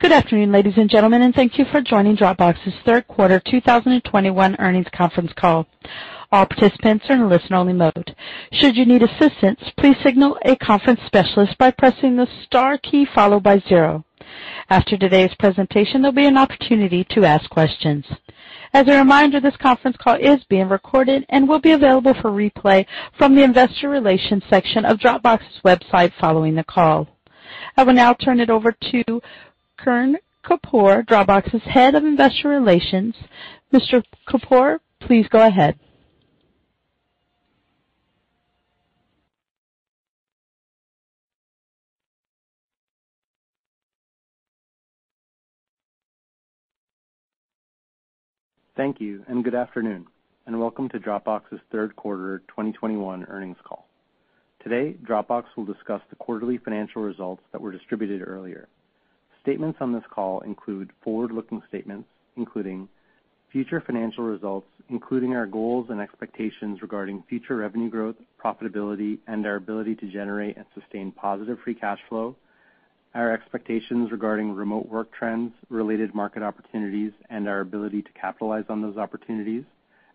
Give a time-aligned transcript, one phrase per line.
[0.00, 4.86] Good afternoon, ladies and gentlemen, and thank you for joining Dropbox's third quarter 2021 earnings
[4.94, 5.66] conference call.
[6.30, 8.14] All participants are in listen-only mode.
[8.52, 13.42] Should you need assistance, please signal a conference specialist by pressing the star key followed
[13.42, 14.04] by zero.
[14.70, 18.04] After today's presentation, there'll be an opportunity to ask questions.
[18.72, 22.86] As a reminder, this conference call is being recorded and will be available for replay
[23.18, 27.08] from the investor relations section of Dropbox's website following the call.
[27.76, 29.20] I will now turn it over to
[29.82, 33.14] Karan Kapoor, Dropbox's Head of Investor Relations.
[33.72, 34.02] Mr.
[34.28, 35.78] Kapoor, please go ahead.
[48.76, 50.06] Thank you, and good afternoon,
[50.46, 53.88] and welcome to Dropbox's third quarter 2021 earnings call.
[54.62, 58.68] Today, Dropbox will discuss the quarterly financial results that were distributed earlier.
[59.42, 62.88] Statements on this call include forward-looking statements, including
[63.50, 69.56] future financial results, including our goals and expectations regarding future revenue growth, profitability, and our
[69.56, 72.36] ability to generate and sustain positive free cash flow,
[73.14, 78.82] our expectations regarding remote work trends, related market opportunities, and our ability to capitalize on
[78.82, 79.64] those opportunities,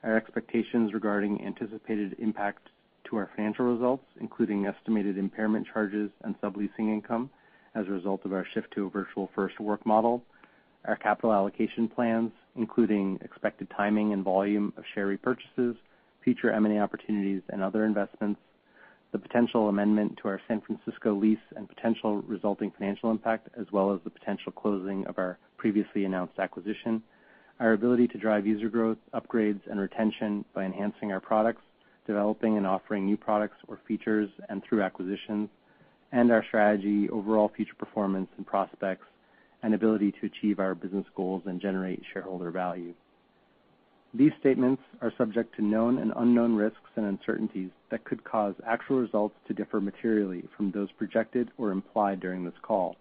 [0.03, 2.69] our expectations regarding anticipated impact
[3.05, 7.29] to our financial results, including estimated impairment charges and subleasing income
[7.75, 10.23] as a result of our shift to a Virtual First work model,
[10.85, 15.75] our capital allocation plans, including expected timing and volume of share repurchases,
[16.23, 18.39] future M&A opportunities and other investments,
[19.11, 23.93] the potential amendment to our San Francisco lease and potential resulting financial impact, as well
[23.93, 27.01] as the potential closing of our previously announced acquisition,
[27.59, 31.61] our ability to drive user growth, upgrades, and retention by enhancing our products,
[32.07, 35.47] developing and offering new products or features and through acquisitions,
[36.13, 39.07] and our strategy, overall future performance and prospects,
[39.63, 42.93] and ability to achieve our business goals and generate shareholder value.
[44.13, 48.99] These statements are subject to known and unknown risks and uncertainties that could cause actual
[48.99, 52.95] results to differ materially from those projected or implied during this call.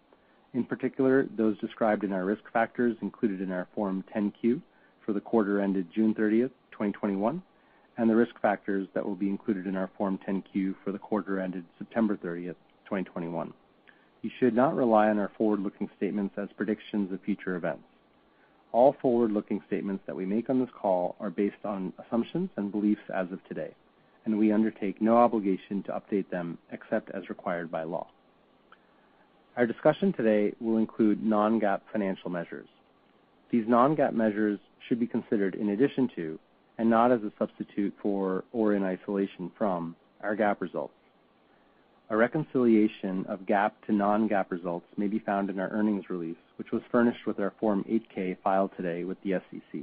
[0.54, 4.62] In particular, those described in our risk factors included in our Form 10-Q
[5.04, 7.42] for the quarter ended June 30th, 2021,
[7.98, 11.40] and the risk factors that will be included in our Form 10-Q for the quarter
[11.40, 12.54] ended September 30th,
[12.92, 13.54] 2021.
[14.20, 17.84] You should not rely on our forward-looking statements as predictions of future events.
[18.70, 23.00] All forward-looking statements that we make on this call are based on assumptions and beliefs
[23.14, 23.74] as of today,
[24.26, 28.08] and we undertake no obligation to update them except as required by law.
[29.56, 32.68] Our discussion today will include non-GAAP financial measures.
[33.50, 36.38] These non-GAAP measures should be considered in addition to,
[36.76, 40.92] and not as a substitute for or in isolation from, our GAAP results.
[42.12, 46.70] A reconciliation of GAAP to non-GAAP results may be found in our earnings release, which
[46.70, 49.80] was furnished with our Form 8-K filed today with the SEC,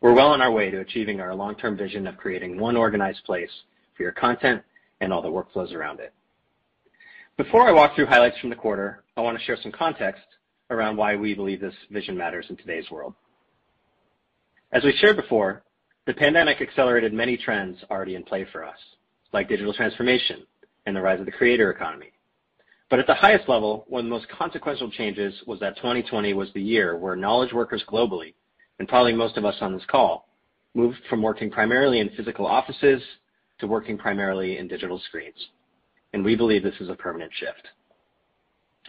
[0.00, 3.50] We're well on our way to achieving our long-term vision of creating one organized place
[3.96, 4.62] for your content
[5.00, 6.12] and all the workflows around it.
[7.36, 10.22] Before I walk through highlights from the quarter, I want to share some context
[10.70, 13.14] around why we believe this vision matters in today's world.
[14.72, 15.62] As we shared before,
[16.06, 18.78] the pandemic accelerated many trends already in play for us,
[19.32, 20.46] like digital transformation
[20.86, 22.12] and the rise of the creator economy.
[22.90, 26.52] But At the highest level, one of the most consequential changes was that 2020 was
[26.52, 28.34] the year where knowledge workers globally,
[28.78, 30.28] and probably most of us on this call,
[30.74, 33.02] moved from working primarily in physical offices
[33.64, 35.48] to working primarily in digital screens.
[36.12, 37.68] And we believe this is a permanent shift.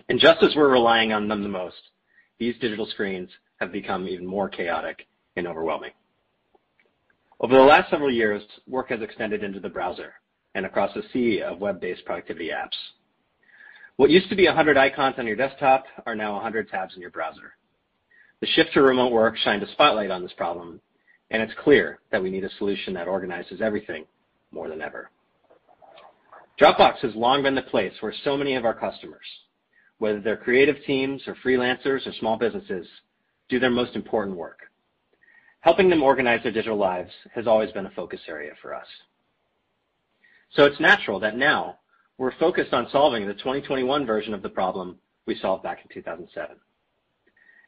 [0.09, 1.91] And just as we're relying on them the most,
[2.39, 3.29] these digital screens
[3.61, 5.07] have become even more chaotic
[5.37, 5.91] and overwhelming.
[7.39, 10.13] Over the last several years, work has extended into the browser
[10.55, 12.75] and across a sea of web-based productivity apps.
[13.95, 17.11] What used to be 100 icons on your desktop are now 100 tabs in your
[17.11, 17.55] browser.
[18.41, 20.81] The shift to remote work shined a spotlight on this problem,
[21.31, 24.05] and it's clear that we need a solution that organizes everything
[24.55, 25.11] more than ever.
[26.59, 29.25] Dropbox has long been the place where so many of our customers,
[29.99, 32.87] whether they're creative teams or freelancers or small businesses,
[33.49, 34.59] do their most important work.
[35.59, 38.87] Helping them organize their digital lives has always been a focus area for us.
[40.53, 41.79] So it's natural that now
[42.17, 46.55] we're focused on solving the 2021 version of the problem we solved back in 2007.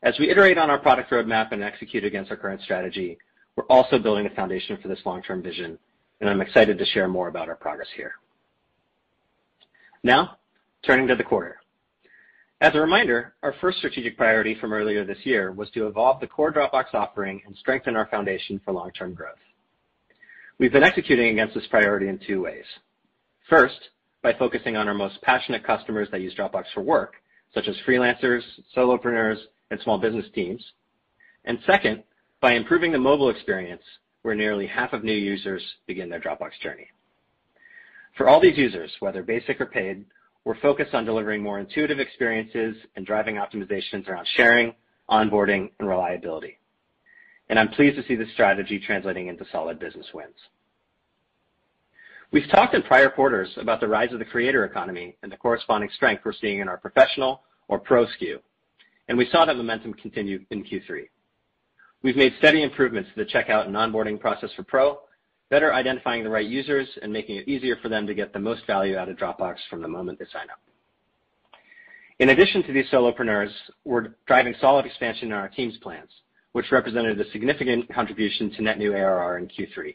[0.03, 3.17] As we iterate on our product roadmap and execute against our current strategy,
[3.55, 5.77] we're also building a foundation for this long-term vision,
[6.19, 8.13] and I'm excited to share more about our progress here.
[10.03, 10.37] Now,
[10.85, 11.57] turning to the quarter.
[12.59, 16.27] As a reminder, our first strategic priority from earlier this year was to evolve the
[16.27, 19.37] core Dropbox offering and strengthen our foundation for long-term growth.
[20.57, 22.65] We've been executing against this priority in two ways.
[23.47, 23.89] First,
[24.23, 27.13] by focusing on our most passionate customers that use Dropbox for work,
[27.53, 28.41] such as freelancers,
[28.75, 29.37] solopreneurs,
[29.69, 30.63] and small business teams.
[31.65, 32.03] Second,
[32.41, 33.83] by improving the mobile experience,
[34.27, 36.87] where nearly half of new users begin their Dropbox journey.
[38.17, 40.03] For all these users, whether basic or paid,
[40.43, 44.75] we're focused on delivering more intuitive experiences and driving optimizations around sharing,
[45.09, 46.59] onboarding, and reliability.
[47.47, 50.35] And I'm pleased to see this strategy translating into solid business wins.
[52.33, 55.89] We've talked in prior quarters about the rise of the creator economy and the corresponding
[55.95, 58.39] strength we're seeing in our professional or pro SKU,
[59.07, 61.05] and we saw that momentum continue in Q3.
[62.03, 64.99] We've made steady improvements to the checkout and onboarding process for pro,
[65.49, 68.65] better identifying the right users and making it easier for them to get the most
[68.67, 70.59] value out of Dropbox from the moment they sign up.
[72.19, 73.51] In addition to these solopreneurs,
[73.85, 76.09] we're driving solid expansion in our teams plans,
[76.51, 79.93] which represented a significant contribution to net new ARR in Q3.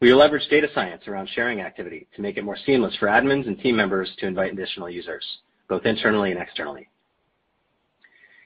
[0.00, 3.58] We leverage data science around sharing activity to make it more seamless for admins and
[3.58, 5.24] team members to invite additional users,
[5.68, 6.88] both internally and externally.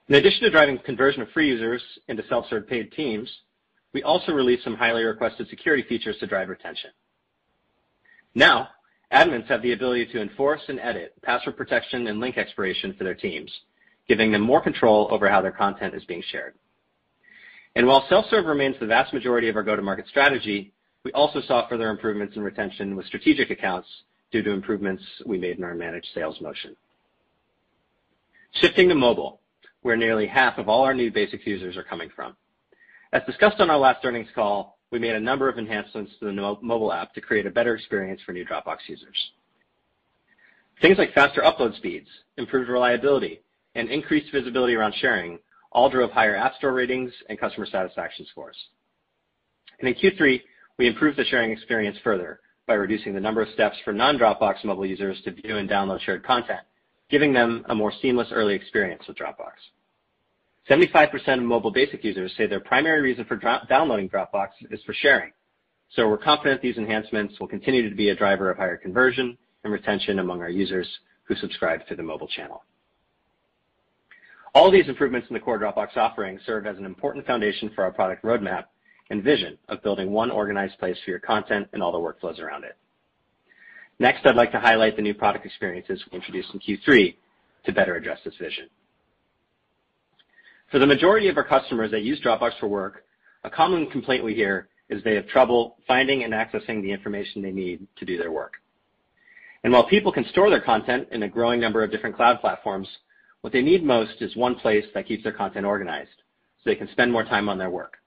[0.09, 3.31] In addition to driving conversion of free users into self-serve paid teams,
[3.93, 6.91] we also released some highly requested security features to drive retention.
[8.35, 8.69] Now,
[9.13, 13.15] admins have the ability to enforce and edit password protection and link expiration for their
[13.15, 13.51] teams,
[14.09, 16.55] giving them more control over how their content is being shared.
[17.77, 20.73] And while self-serve remains the vast majority of our go-to-market strategy,
[21.05, 23.89] we also saw further improvements in retention with strategic accounts
[24.31, 26.77] due to improvements we made in our managed sales motion.
[28.53, 29.41] Shifting to mobile,
[29.83, 32.37] where nearly half of all our new basic users are coming from.
[33.13, 36.33] As discussed on our last earnings call, we made a number of enhancements to the
[36.33, 39.33] mobile app to create a better experience for new Dropbox users.
[40.81, 43.41] Things like faster upload speeds, improved reliability,
[43.75, 45.39] and increased visibility around sharing
[45.71, 48.57] all drove higher App Store ratings and customer satisfaction scores.
[49.81, 50.41] And in Q3,
[50.79, 54.87] we improved the sharing experience further by reducing the number of steps for non-Dropbox mobile
[54.87, 56.61] users to view and download shared content,
[57.13, 59.53] giving them a more seamless early experience with Dropbox.
[60.69, 63.37] 75% of mobile basic users say their primary reason for
[63.69, 65.31] downloading Dropbox is for sharing.
[65.91, 69.73] So we're confident these enhancements will continue to be a driver of higher conversion and
[69.73, 70.89] retention among our users
[71.25, 72.65] who subscribe to the mobile channel.
[74.55, 77.93] All these improvements in the core Dropbox offering serve as an important foundation for our
[77.93, 78.65] product roadmap
[79.11, 82.65] and vision of building one organized place for your content and all the workflows around
[82.65, 82.79] it.
[84.03, 87.15] Next, I'd like to highlight the new product experiences we introduced in Q3
[87.67, 88.69] to better address this vision.
[90.73, 93.05] For the majority of our customers that use Dropbox for work,
[93.45, 97.53] a common complaint we hear is they have trouble finding and accessing the information they
[97.53, 98.55] need to do their work.
[99.63, 102.89] And while people can store their content in a growing number of different cloud platforms,
[103.43, 106.25] what they need most is one place that keeps their content organized
[106.59, 107.99] so they can spend more time on their work.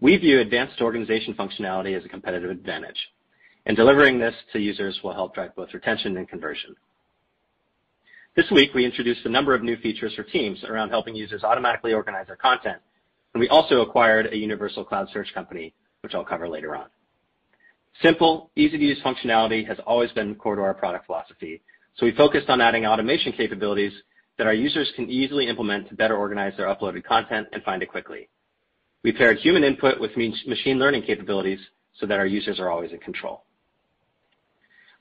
[0.00, 2.96] We view advanced organization functionality as a competitive advantage,
[3.74, 6.76] delivering this to users will help drive both retention and conversion.
[8.36, 11.94] This week, we introduced a number of new features for teams around helping users automatically
[11.94, 12.78] organize their content,
[13.34, 16.86] and we also acquired a universal cloud search company, which I'll cover later on.
[18.02, 21.62] Simple, easy-to-use functionality has always been core to our product philosophy,
[21.96, 23.92] so we focused on adding automation capabilities
[24.36, 27.88] that our users can easily implement to better organize their uploaded content and find it
[27.88, 28.28] quickly.
[29.02, 31.60] We paired human input with machine learning capabilities
[31.98, 33.44] so that our users are always in control.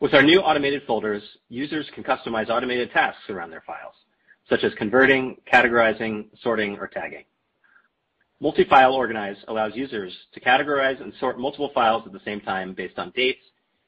[0.02, 3.96] With our new automated folders, users can customize automated tasks around their files,
[4.50, 7.24] such as converting, categorizing, sorting, or tagging.
[8.42, 13.00] Multi-file organize allows users to categorize and sort multiple files at the same time based
[13.00, 13.40] on dates,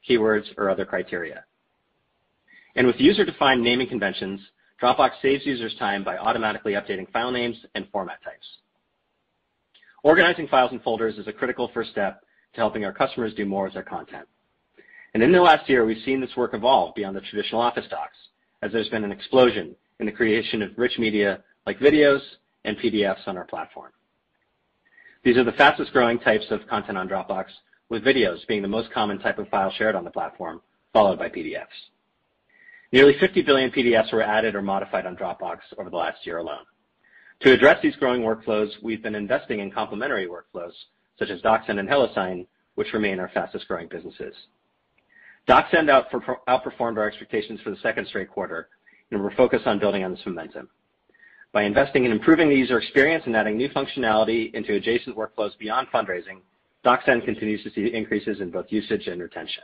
[0.10, 1.44] keywords, or other criteria.
[2.76, 4.40] And with user-defined naming conventions,
[4.82, 8.48] Dropbox saves users time by automatically updating file names and format types.
[10.04, 12.22] Organizing files and folders is a critical first step
[12.54, 14.28] to helping our customers do more with their content.
[15.24, 18.16] In the last year, we've seen this work evolve beyond the traditional Office docs,
[18.62, 22.22] as there's been an explosion in the creation of rich media like videos
[22.66, 23.92] and PDFs on our platform.
[25.24, 27.46] These are the fastest-growing types of content on Dropbox,
[27.90, 30.62] with videos being the most common type of file shared on the platform,
[30.94, 31.66] followed by PDFs.
[32.92, 36.66] Nearly 50 billion PDFs were added or modified on Dropbox over the last year alone.
[37.40, 40.74] To address these growing workflows, we've been investing in complementary workflows
[41.18, 42.46] such as DocSend and HelloSign,
[42.76, 44.36] which remain our fastest-growing businesses.
[45.48, 45.88] DocSend
[46.48, 48.68] outperformed our expectations for the second straight quarter,
[49.12, 50.68] and we're focused on building on this momentum.
[51.54, 55.88] By investing in improving the user experience and adding new functionality into adjacent workflows beyond
[55.94, 56.42] fundraising,
[56.84, 59.64] DocSend continues to see increases in both usage and retention.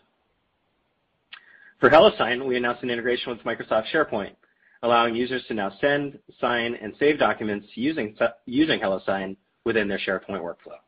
[1.80, 4.36] For HelloSign, we announced an integration with Microsoft SharePoint,
[4.84, 8.16] allowing users to now send, sign, and save documents using
[8.48, 9.36] HelloSign
[9.66, 10.80] within their SharePoint workflow.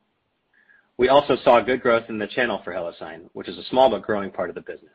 [0.97, 4.01] We also saw good growth in the channel for HelloSign, which is a small but
[4.01, 4.91] growing part of the business.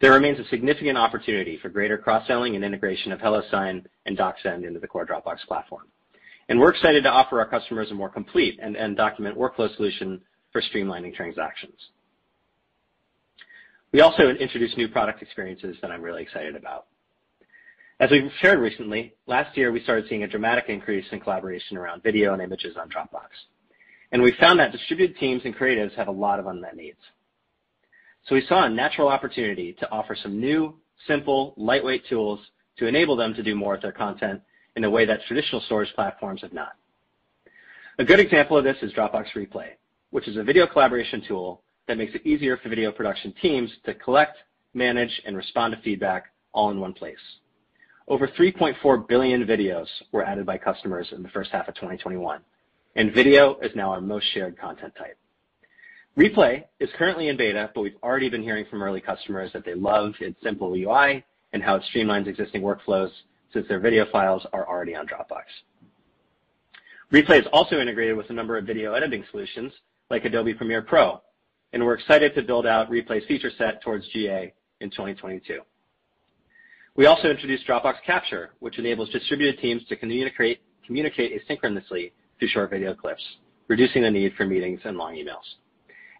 [0.00, 4.80] There remains a significant opportunity for greater cross-selling and integration of HelloSign and DocSend into
[4.80, 5.88] the core Dropbox platform.
[6.48, 10.20] And we're excited to offer our customers a more complete end-to-end document workflow solution
[10.52, 11.78] for streamlining transactions.
[13.92, 16.86] We also introduced new product experiences that I'm really excited about.
[17.98, 22.02] As we've shared recently, last year, we started seeing a dramatic increase in collaboration around
[22.02, 23.28] video and images on Dropbox.
[24.12, 26.98] And we found that distributed teams and creatives have a lot of unmet needs.
[28.26, 30.76] So we saw a natural opportunity to offer some new,
[31.06, 32.40] simple, lightweight tools
[32.78, 34.40] to enable them to do more with their content
[34.76, 36.72] in a way that traditional storage platforms have not.
[37.98, 39.70] A good example of this is Dropbox Replay,
[40.10, 43.94] which is a video collaboration tool that makes it easier for video production teams to
[43.94, 44.38] collect,
[44.74, 47.18] manage, and respond to feedback all in one place.
[48.08, 52.40] Over 3.4 billion videos were added by customers in the first half of 2021,
[52.96, 55.16] and video is now our most shared content type.
[56.16, 59.74] Replay is currently in beta, but we've already been hearing from early customers that they
[59.74, 63.10] love its simple UI and how it streamlines existing workflows
[63.52, 65.44] since their video files are already on Dropbox.
[67.12, 69.72] Replay is also integrated with a number of video editing solutions
[70.10, 71.20] like Adobe Premiere Pro,
[71.72, 75.60] and we're excited to build out Replay's feature set towards GA in 2022.
[76.96, 82.94] We also introduced Dropbox Capture, which enables distributed teams to communicate asynchronously through short video
[82.94, 83.22] clips,
[83.68, 85.44] reducing the need for meetings and long emails.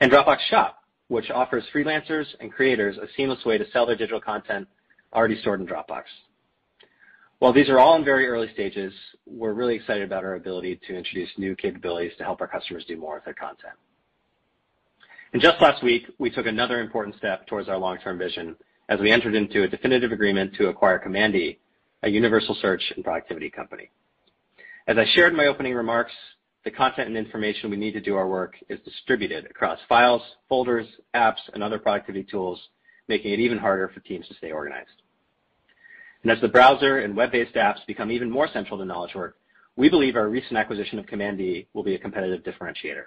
[0.00, 4.20] And Dropbox Shop, which offers freelancers and creators a seamless way to sell their digital
[4.20, 4.68] content
[5.12, 6.04] already stored in Dropbox.
[7.40, 8.92] While these are all in very early stages,
[9.26, 12.96] we're really excited about our ability to introduce new capabilities to help our customers do
[12.96, 13.74] more with their content.
[15.32, 18.56] And just last week, we took another important step towards our long-term vision
[18.90, 23.48] as we entered into a definitive agreement to acquire Command a universal search and productivity
[23.48, 23.90] company.
[24.86, 26.12] As I shared in my opening remarks,
[26.64, 30.86] the content and information we need to do our work is distributed across files, folders,
[31.14, 32.60] apps, and other productivity tools,
[33.08, 35.02] making it even harder for teams to stay organized.
[36.22, 39.36] And as the browser and web-based apps become even more central to knowledge work,
[39.76, 43.04] we believe our recent acquisition of Command E will be a competitive differentiator.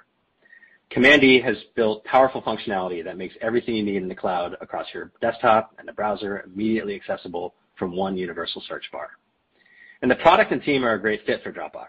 [0.89, 4.87] Command E has built powerful functionality that makes everything you need in the cloud across
[4.93, 9.11] your desktop and the browser immediately accessible from one universal search bar.
[10.03, 11.87] And the product and team are a great fit for Dropbox.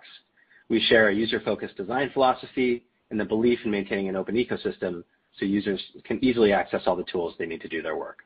[0.68, 5.02] We share a user-focused design philosophy and the belief in maintaining an open ecosystem
[5.36, 8.20] so users can easily access all the tools they need to do their work.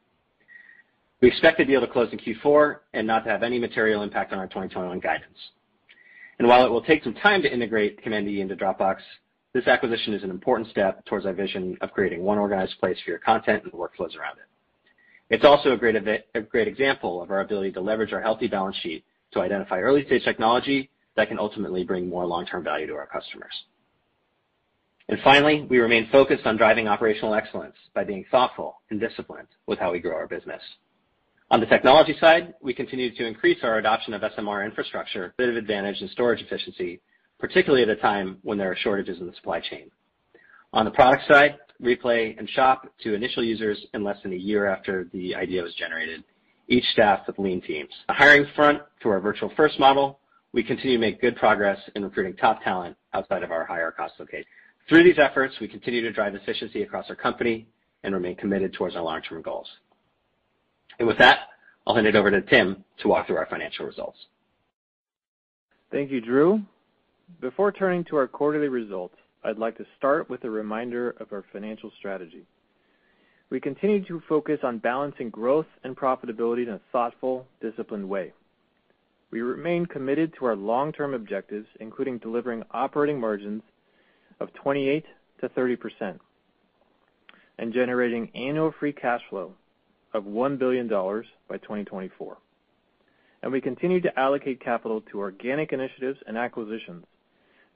[1.23, 4.35] We expect the deal to close in Q4 and not to have any material impact
[4.35, 5.39] on our 2021 guidance.
[6.39, 8.99] And while it will take some time to integrate Command E into Dropbox,
[9.55, 13.11] this acquisition is an important step towards our vision of creating one organized place for
[13.11, 14.49] your content and workflows around it.
[15.31, 19.41] It's also a great example of our ability to leverage our healthy balance sheet to
[19.41, 23.53] identify early-stage technology that can ultimately bring more long-term value to our customers.
[25.09, 29.79] And finally, we remain focused on driving operational excellence by being thoughtful and disciplined with
[29.79, 30.63] how we grow our business.
[31.51, 35.57] On the technology side, we continue to increase our adoption of SMR infrastructure, bit of
[35.57, 37.01] advantage in storage efficiency,
[37.39, 39.91] particularly at a time when there are shortages in the supply chain.
[40.75, 44.67] On the product side, Replay and Shop to initial users in less than a year
[44.67, 46.23] after the idea was generated,
[46.69, 47.91] each staffed with lean teams.
[48.09, 50.21] On the hiring front, through our Virtual First model,
[50.53, 54.15] we continue to make good progress in recruiting top talent outside of our higher cost
[54.19, 54.47] locations.
[54.89, 57.67] Through these efforts, we continue to drive efficiency across our company
[58.03, 59.69] and remain committed towards our long-term goals.
[60.99, 61.41] And with that,
[61.87, 64.19] I'll hand it over to Tim to walk through our financial results.
[65.91, 66.63] Thank you, Drew.
[67.41, 71.45] Before turning to our quarterly results, I'd like to start with a reminder of our
[71.53, 72.47] financial strategy.
[73.51, 78.33] We continue to focus on balancing growth and profitability in a thoughtful, disciplined way.
[79.31, 83.63] we remain committed to our long-term objectives, including delivering operating margins
[84.41, 86.19] of 28%-30%
[87.59, 89.53] and generating annual free cash flow
[90.13, 92.37] of $1 billion by 2024.
[93.51, 97.05] We continue to allocate capital to organic initiatives and acquisitions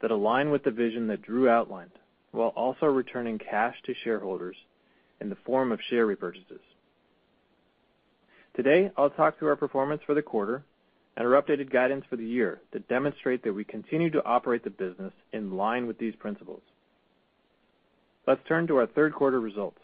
[0.03, 1.93] that align with the vision that Drew outlined,
[2.33, 4.57] while also returning cash to shareholders
[5.23, 6.61] in the form of share repurchases.
[8.55, 10.65] Today, I'll talk through our performance for the quarter
[11.17, 14.71] and our updated guidance for the year that demonstrate that we continue to operate the
[14.71, 16.63] business in line with these principles.
[18.27, 19.79] Let's turn to our third quarter results.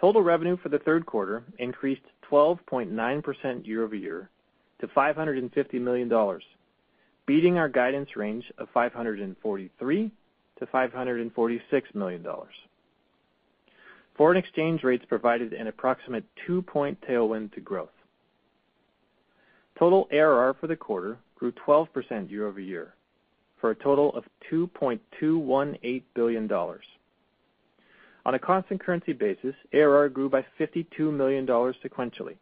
[0.00, 4.30] Total revenue for the third quarter increased 12.9% year-over-year
[4.80, 6.38] to $550 million,
[7.26, 9.34] beating our guidance range of $543
[9.80, 11.60] million-$546
[11.94, 12.26] million.
[14.18, 17.88] Foreign exchange rates provided an approximate two-point tailwind to growth.
[19.78, 22.94] Total ARR for the quarter grew 12% year-over-year
[23.60, 26.52] for a total of $2.218 billion.
[26.52, 32.36] On a constant currency basis, ARR grew by $52 million sequentially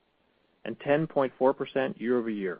[0.65, 2.59] and 10.4% year-over-year.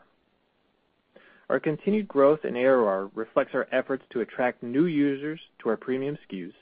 [1.49, 6.19] Our continued growth in ARR reflects our efforts to attract new users to our premium
[6.29, 6.53] SKUs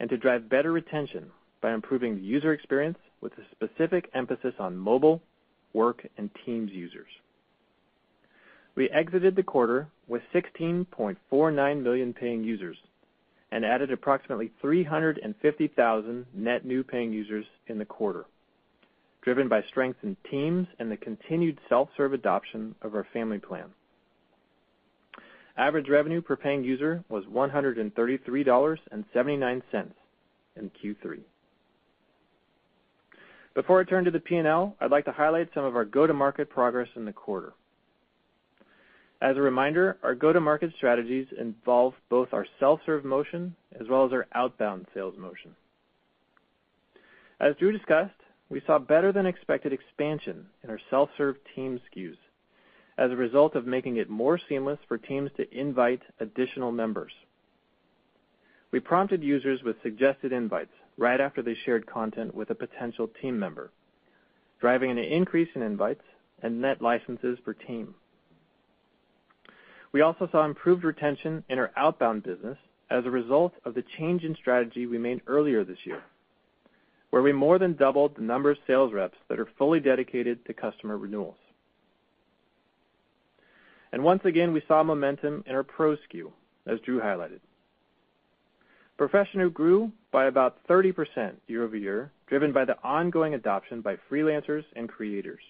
[0.00, 4.76] and to drive better retention by improving the user experience with a specific emphasis on
[4.76, 5.22] mobile,
[5.72, 7.08] work, and Teams users.
[8.74, 12.76] We exited the quarter with 16.49 million paying users
[13.50, 18.26] and added approximately 350,000 net new paying users in the quarter,
[19.22, 23.70] driven by strength in Teams and the continued self-serve adoption of our family plan.
[25.56, 29.62] Average revenue per paying user was $133.79
[30.56, 31.20] in Q3.
[33.56, 36.88] Before I turn to the P&L, I'd like to highlight some of our go-to-market progress
[36.94, 37.54] in the quarter.
[39.22, 44.26] As a reminder, our go-to-market strategies involve both our self-serve motion as well as our
[44.34, 45.56] outbound sales motion.
[47.40, 52.18] As Drew discussed, we saw better than expected expansion in our self-serve team SKUs
[52.98, 57.12] as a result of making it more seamless for teams to invite additional members.
[58.70, 63.38] We prompted users with suggested invites right after they shared content with a potential team
[63.38, 63.70] member,
[64.60, 66.04] driving an increase in invites
[66.42, 67.94] and net licenses per team.
[69.92, 72.58] We also saw improved retention in our outbound business
[72.90, 76.02] as a result of the change in strategy we made earlier this year,
[77.10, 80.54] where we more than doubled the number of sales reps that are fully dedicated to
[80.54, 81.36] customer renewals.
[83.92, 86.30] And once again, we saw momentum in our Pro SKU,
[86.66, 87.40] as Drew highlighted.
[88.98, 95.42] Professional grew by about 30% year-over-year, driven by the ongoing adoption by freelancers and creators.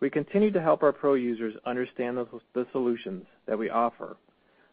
[0.00, 4.16] We continue to help our Pro users understand the solutions that we offer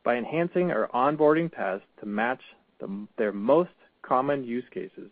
[0.04, 2.42] by enhancing our onboarding paths to match
[3.20, 3.70] their most
[4.02, 5.12] common use cases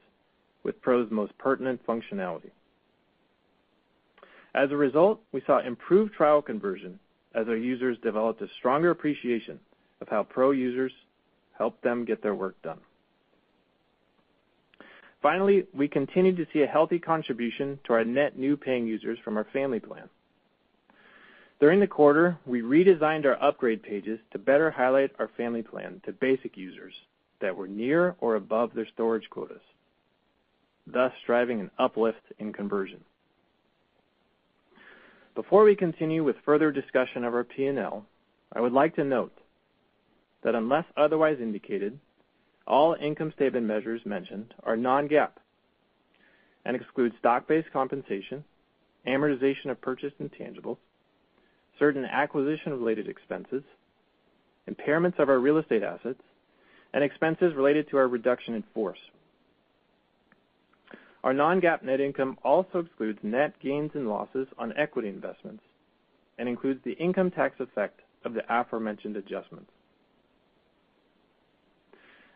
[0.63, 2.49] with Pro's most pertinent functionality.
[4.55, 6.97] As a result, we saw improved trial conversion
[7.35, 9.59] as our users developed a stronger appreciation
[10.01, 10.91] of how Pro users
[11.55, 12.79] help them get their work done.
[15.23, 19.37] Finally, we continued to see a healthy contribution to our net new paying users from
[19.37, 20.09] our family plan.
[21.61, 26.11] During the quarter, we redesigned our upgrade pages to better highlight our family plan to
[26.11, 26.93] basic users
[27.39, 29.61] that were near or above their storage quotas,
[30.85, 32.99] thus driving an uplift in conversion.
[35.35, 38.05] Before we continue with further discussion of our P&L,
[38.51, 39.33] I would like to note
[40.43, 41.97] that unless otherwise indicated,
[42.67, 45.31] all income statement measures mentioned are non-GAAP
[46.65, 48.43] and exclude stock-based compensation,
[49.07, 50.77] amortization of purchased intangibles,
[51.77, 53.63] certain acquisition-related expenses,
[54.69, 56.21] impairments of our real estate assets,
[56.93, 58.99] and expenses related to our reduction in force.
[61.23, 65.63] Our non-GAAP net income also excludes net gains and losses on equity investments
[66.37, 69.71] and includes the income tax effect of the aforementioned adjustments.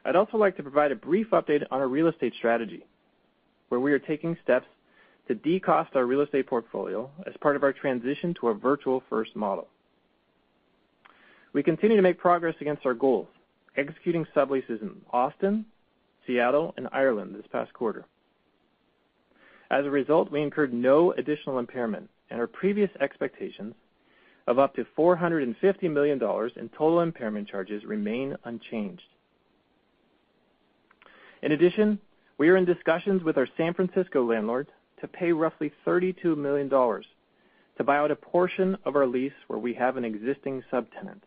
[0.07, 2.85] I'd also like to provide a brief update on our real estate strategy,
[3.67, 4.65] where we are taking steps
[5.27, 9.35] to de-cost our real estate portfolio as part of our transition to a Virtual First
[9.35, 9.67] model.
[11.51, 13.27] We continue to make progress against our goals,
[13.75, 15.65] executing subleases in Austin,
[16.25, 18.05] Seattle, and Ireland this past quarter.
[19.69, 23.75] As a result, we incurred no additional impairment, and our previous expectations
[24.47, 26.17] of up to $450 million
[26.55, 29.03] in total impairment charges remain unchanged.
[31.41, 31.99] In addition,
[32.37, 34.67] we are in discussions with our San Francisco landlord
[35.01, 39.73] to pay roughly $32 million to buy out a portion of our lease where we
[39.73, 41.21] have an existing subtenant.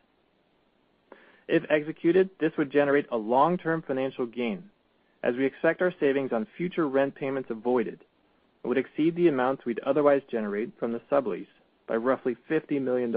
[1.48, 4.70] If executed, this would generate a long-term financial gain,
[5.22, 8.00] as we expect our savings on future rent payments avoided
[8.64, 11.46] would exceed the amounts we'd otherwise generate from the sublease
[11.86, 13.14] by roughly $50 million.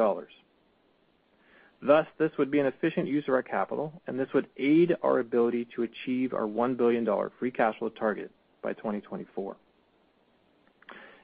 [1.85, 5.19] Thus, this would be an efficient use of our capital, and this would aid our
[5.19, 7.05] ability to achieve our $1 billion
[7.37, 9.57] free cash flow target by 2024.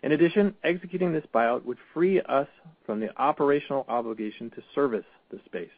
[0.03, 2.47] In addition, executing this buyout would free us
[2.85, 5.69] from the operational obligation to service the space.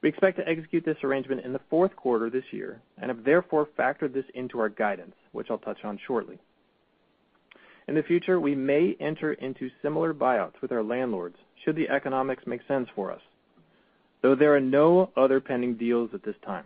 [0.00, 3.68] We expect to execute this arrangement in the fourth quarter this year and have therefore
[3.78, 6.38] factored this into our guidance, which I'll touch on shortly.
[7.88, 12.46] In the future, we may enter into similar buyouts with our landlords should the economics
[12.46, 13.20] make sense for us,
[14.24, 16.64] though there are no other pending deals at this time.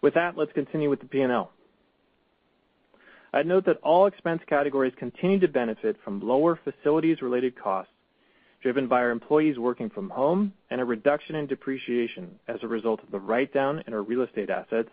[0.00, 1.52] With that, let's continue with the P&L.
[3.34, 7.92] I'd note that all expense categories continue to benefit from lower facilities-related costs
[8.62, 13.02] driven by our employees working from home and a reduction in depreciation as a result
[13.02, 14.88] of the write-down in our real estate assets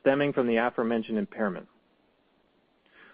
[0.00, 1.68] stemming from the aforementioned impairment.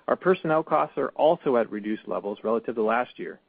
[0.07, 3.41] Our personnel costs are also at reduced levels relative to last year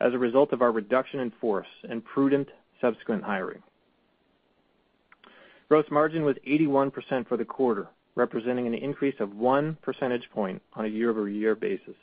[0.00, 2.48] as a result of our reduction in force and prudent
[2.80, 3.62] subsequent hiring.
[5.68, 10.84] Gross margin was 81% for the quarter, representing an increase of one percentage point on
[10.84, 11.96] a year-over-year basis.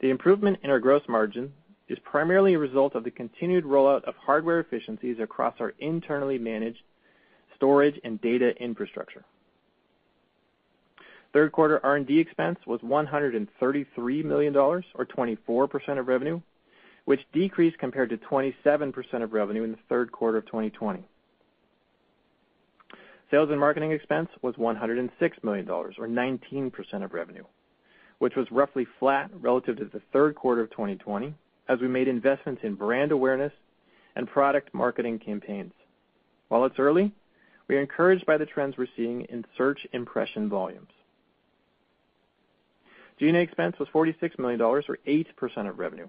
[0.00, 1.52] The improvement in our gross margin
[1.88, 6.82] is primarily a result of the continued rollout of hardware efficiencies across our internally managed
[7.56, 9.24] storage and data infrastructure.
[11.32, 16.40] Third quarter R&D expense was $133 million, or 24% of revenue,
[17.08, 21.02] which decreased compared to 27% of revenue in the third quarter of 2020.
[23.30, 25.08] Sales and marketing expense was $106
[25.42, 26.70] million, or 19%
[27.02, 27.44] of revenue,
[28.18, 31.32] which was roughly flat relative to the third quarter of 2020
[31.70, 33.54] as we made investments in brand awareness
[34.14, 35.72] and product marketing campaigns.
[36.48, 37.10] While it's early,
[37.68, 40.92] we are encouraged by the trends we're seeing in search impression volumes.
[43.18, 46.08] G&A expense was $46 million, or 8% of revenue,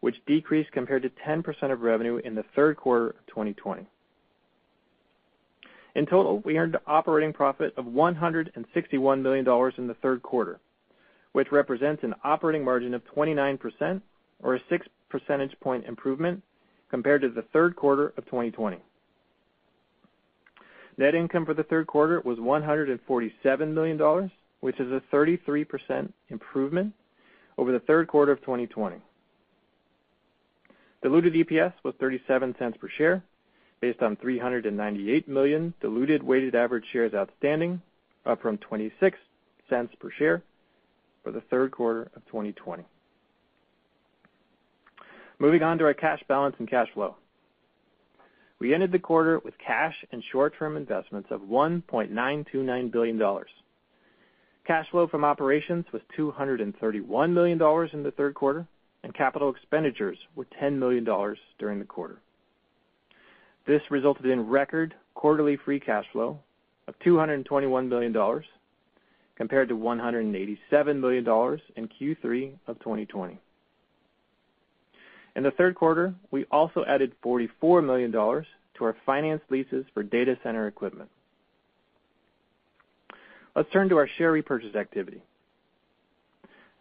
[0.00, 3.86] which decreased compared to 10% of revenue in the third quarter of 2020.
[5.94, 10.60] In total, we earned operating profit of $161 million in the third quarter,
[11.32, 14.00] which represents an operating margin of 29%,
[14.42, 16.42] or a six percentage point improvement
[16.90, 18.78] compared to the third quarter of 2020.
[20.96, 26.92] Net income for the third quarter was $147 million, which is a 33% improvement
[27.58, 28.96] over the third quarter of 2020.
[31.02, 33.22] Diluted EPS was $0.37 per share
[33.80, 37.80] based on 398 million diluted weighted average shares outstanding,
[38.26, 39.12] up from $0.26
[39.98, 40.42] per share
[41.22, 42.84] for the third quarter of 2020.
[45.38, 47.16] Moving on to our cash balance and cash flow.
[48.58, 53.44] We ended the quarter with cash and short-term investments of $1.929 billion.
[54.66, 58.66] Cash flow from operations was $231 million in the third quarter,
[59.02, 61.04] and capital expenditures were $10 million
[61.58, 62.20] during the quarter.
[63.66, 66.38] This resulted in record quarterly free cash flow
[66.88, 68.42] of $221 million
[69.36, 73.38] compared to $187 million in Q3 of 2020.
[75.36, 80.36] In the third quarter, we also added $44 million to our finance leases for data
[80.42, 81.08] center equipment.
[83.54, 85.22] Let's turn to our share repurchase activity.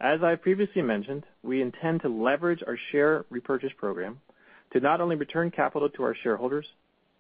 [0.02, 4.22] As I previously mentioned, we intend to leverage our share repurchase program
[4.72, 6.66] to not only return capital to our shareholders,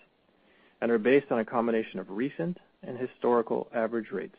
[0.81, 4.37] and are based on a combination of recent and historical average rates.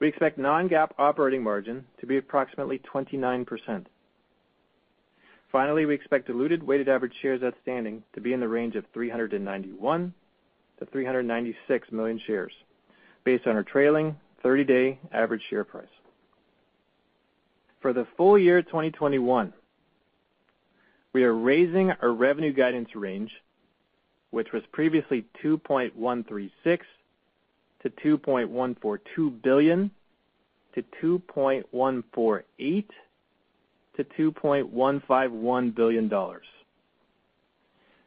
[0.00, 3.86] We expect non-GAAP operating margin to be approximately 29%.
[5.50, 10.12] Finally, we expect diluted weighted average shares outstanding to be in the range of 391
[10.80, 12.52] million-396 million shares
[13.24, 15.86] based on our trailing 30-day average share price.
[17.80, 19.52] For the full year 2021,
[21.12, 23.32] we are raising our revenue guidance range,
[24.30, 26.50] which was previously $2.136
[27.82, 29.90] billion-$2.142 billion,
[30.74, 32.84] to $2.148
[33.96, 36.10] billion-$2.151 billion.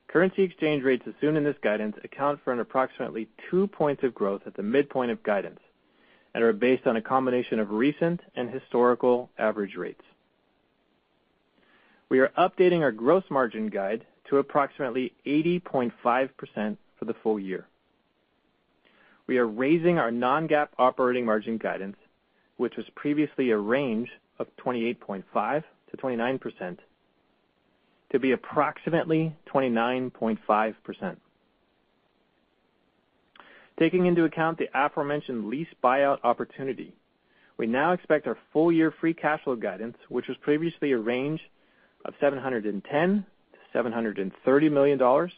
[0.07, 4.41] Currency exchange rates assumed in this guidance account for an approximately two points of growth
[4.45, 5.61] at the midpoint of guidance
[6.33, 10.01] and are based on a combination of recent and historical average rates.
[12.09, 17.65] We are updating our gross margin guide to approximately 80.5% for the full year.
[19.27, 21.95] We are raising our non-GAAP operating margin guidance,
[22.57, 26.77] which was previously a range of 28.5%-29%,
[28.11, 31.15] to be approximately 29.5%.
[33.79, 36.93] Taking into account the aforementioned lease buyout opportunity,
[37.57, 41.41] we now expect our full-year free cash flow guidance, which was previously a range
[42.05, 42.81] of $710
[43.73, 45.29] million-$730 million,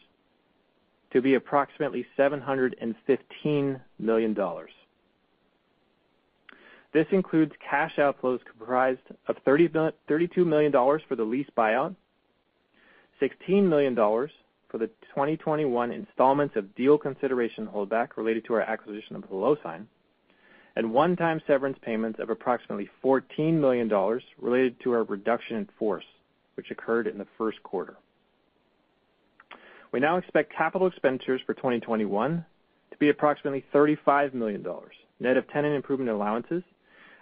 [1.12, 4.36] to be approximately $715 million.
[6.92, 11.94] This includes cash outflows comprised of $32 million for the lease buyout,
[13.20, 13.94] $16 million
[14.74, 19.86] for the 2021 installments of deal consideration holdback related to our acquisition of HelloSign,
[20.74, 23.88] and one-time severance payments of approximately $14 million
[24.42, 26.02] related to our reduction in force,
[26.56, 27.94] which occurred in the first quarter.
[29.92, 32.44] We now expect capital expenditures for 2021
[32.90, 34.66] to be approximately $35 million,
[35.20, 36.64] net of tenant improvement allowances,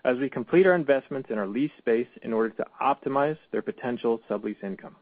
[0.06, 4.22] as we complete our investments in our lease space in order to optimize their potential
[4.30, 4.96] sublease income.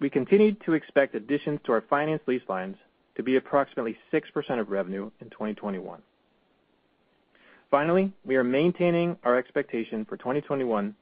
[0.00, 2.76] We continue to expect additions to our finance lease lines
[3.16, 6.00] to be approximately 6% of revenue in 2021.
[7.70, 10.94] Finally, we are maintaining our expectation for 2021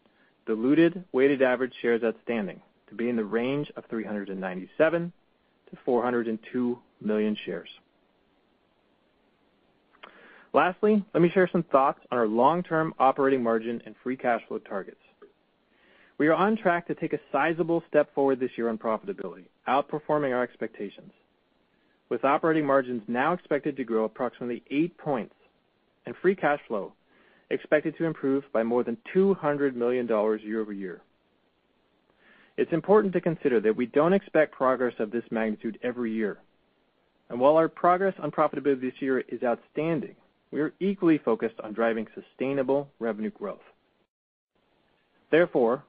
[0.46, 5.12] diluted weighted average shares outstanding to be in the range of 397
[5.86, 7.68] million-402 million shares.
[10.52, 14.58] Lastly, let me share some thoughts on our long-term operating margin and free cash flow
[14.58, 15.00] targets.
[16.18, 20.34] We are on track to take a sizable step forward this year on profitability, outperforming
[20.34, 21.12] our expectations,
[22.08, 25.34] with operating margins now expected to grow approximately eight points
[26.06, 26.92] and free cash flow
[27.50, 31.02] expected to improve by more than $200 million year-over-year.
[32.56, 36.38] It's important to consider that we don't expect progress of this magnitude every year.
[37.28, 40.14] And while our progress on profitability this year is outstanding,
[40.50, 43.60] we are equally focused on driving sustainable revenue growth.
[45.30, 45.84] Therefore,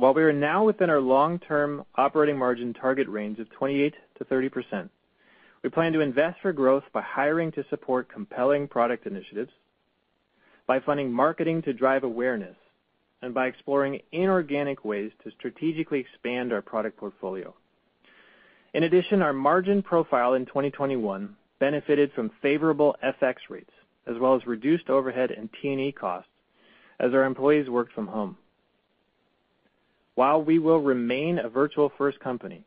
[0.00, 4.88] while we are now within our long-term operating margin target range of 28%-30%,
[5.62, 9.50] we plan to invest for growth by hiring to support compelling product initiatives,
[10.66, 12.56] by funding marketing to drive awareness,
[13.20, 17.54] and by exploring inorganic ways to strategically expand our product portfolio.
[18.72, 23.72] In addition, our margin profile in 2021 benefited from favorable FX rates,
[24.06, 26.30] as well as reduced overhead and T&E costs
[26.98, 28.38] as our employees worked from home.
[30.20, 32.62] While we will remain a Virtual First company,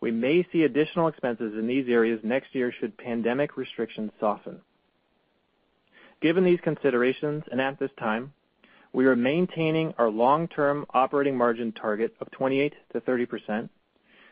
[0.00, 4.62] we may see additional expenses in these areas next year should pandemic restrictions soften.
[6.22, 8.32] Given these considerations, and at this time,
[8.94, 13.68] we are maintaining our long-term operating margin target of 28%-30% and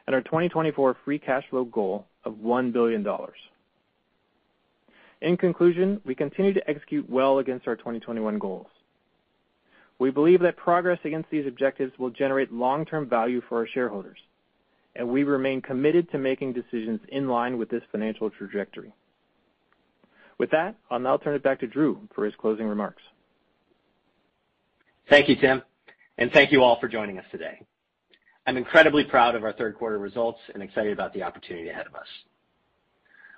[0.09, 3.07] our 2024 free cash flow goal of $1 billion.
[5.21, 8.69] In conclusion, we continue to execute well against our 2021 goals.
[9.99, 14.19] We believe that progress against these objectives will generate long-term value for our shareholders,
[14.97, 18.93] and we remain committed to making decisions in line with this financial trajectory.
[20.39, 23.03] With that, I'll now turn it back to Drew for his closing remarks.
[25.09, 25.63] Thank you, Tim,
[26.19, 27.61] and thank you all for joining us today.
[28.47, 31.95] I'm incredibly proud of our third quarter results and excited about the opportunity ahead of
[31.95, 32.07] us.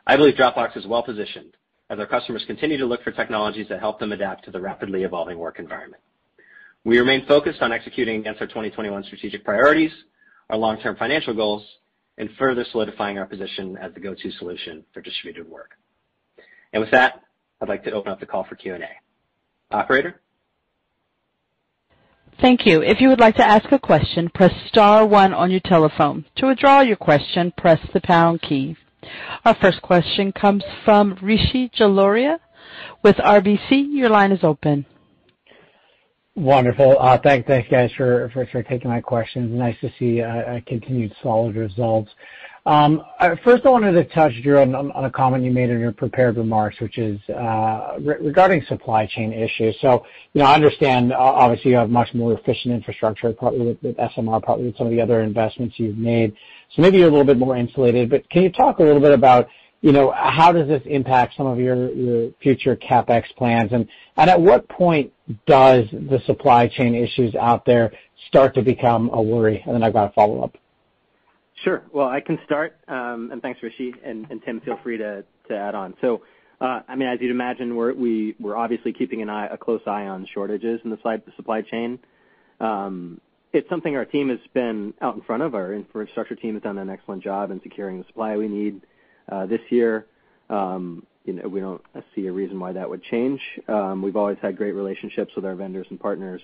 [0.06, 1.56] I believe Dropbox is well-positioned
[1.90, 5.02] as our customers continue to look for technologies that help them adapt to the rapidly
[5.02, 6.02] evolving work environment.
[6.86, 9.90] We remain focused on executing against our 2021 strategic priorities,
[10.48, 11.64] our long-term financial goals,
[12.16, 15.72] and further solidifying our position as the go-to solution for distributed work.
[16.72, 17.24] And with that,
[17.60, 18.78] I'd like to open up the call for Q&A.
[19.74, 20.20] Operator?
[22.40, 22.82] Thank you.
[22.82, 26.24] If you would like to ask a question, press star one on your telephone.
[26.36, 28.76] To withdraw your question, press the pound key.
[29.44, 32.38] Our first question comes from Rishi Jaluria
[33.02, 33.88] with RBC.
[33.90, 34.86] Your line is open.
[36.36, 36.96] Wonderful.
[37.00, 39.50] Uh thanks, guys, for for taking my questions.
[39.52, 42.10] Nice to see uh continued solid results.
[42.66, 46.80] First, I wanted to touch, Drew, on a comment you made in your prepared remarks,
[46.80, 49.76] which is uh, regarding supply chain issues.
[49.80, 54.42] So, you know, I understand, obviously, you have much more efficient infrastructure, partly with SMR,
[54.42, 56.34] partly with some of the other investments you've made.
[56.74, 59.12] So maybe you're a little bit more insulated, but can you talk a little bit
[59.12, 59.48] about
[59.92, 63.72] how does this impact some of your future CapEx plans?
[63.72, 65.12] And at what point
[65.46, 67.92] does the supply chain issues out there
[68.28, 69.62] start to become a worry?
[69.64, 70.56] And then I've got a follow-up.
[71.62, 71.82] Sure.
[71.92, 72.76] Well, I can start.
[72.88, 75.94] Um and thanks, Rishi, and and Tim, feel free to add on.
[76.00, 76.22] So
[76.60, 80.26] uh I mean as you'd imagine, we're obviously keeping an eye a close eye on
[80.32, 80.98] shortages in the
[81.36, 81.98] supply chain.
[83.52, 85.54] It's something our team has been out in front of.
[85.54, 88.82] Our infrastructure team has done an excellent job in securing the supply we need
[89.30, 90.06] Uh, this year.
[90.50, 91.82] Um, you know, we don't
[92.14, 93.40] see a reason why that would change.
[93.66, 96.40] Um, we've always had great relationships with our vendors and partners.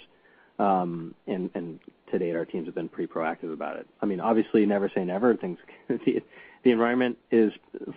[0.58, 1.78] Um, and
[2.10, 3.86] to date, our teams have been pretty proactive about it.
[4.00, 5.36] I mean, obviously, never say never.
[5.36, 6.22] Things the
[6.64, 7.52] environment is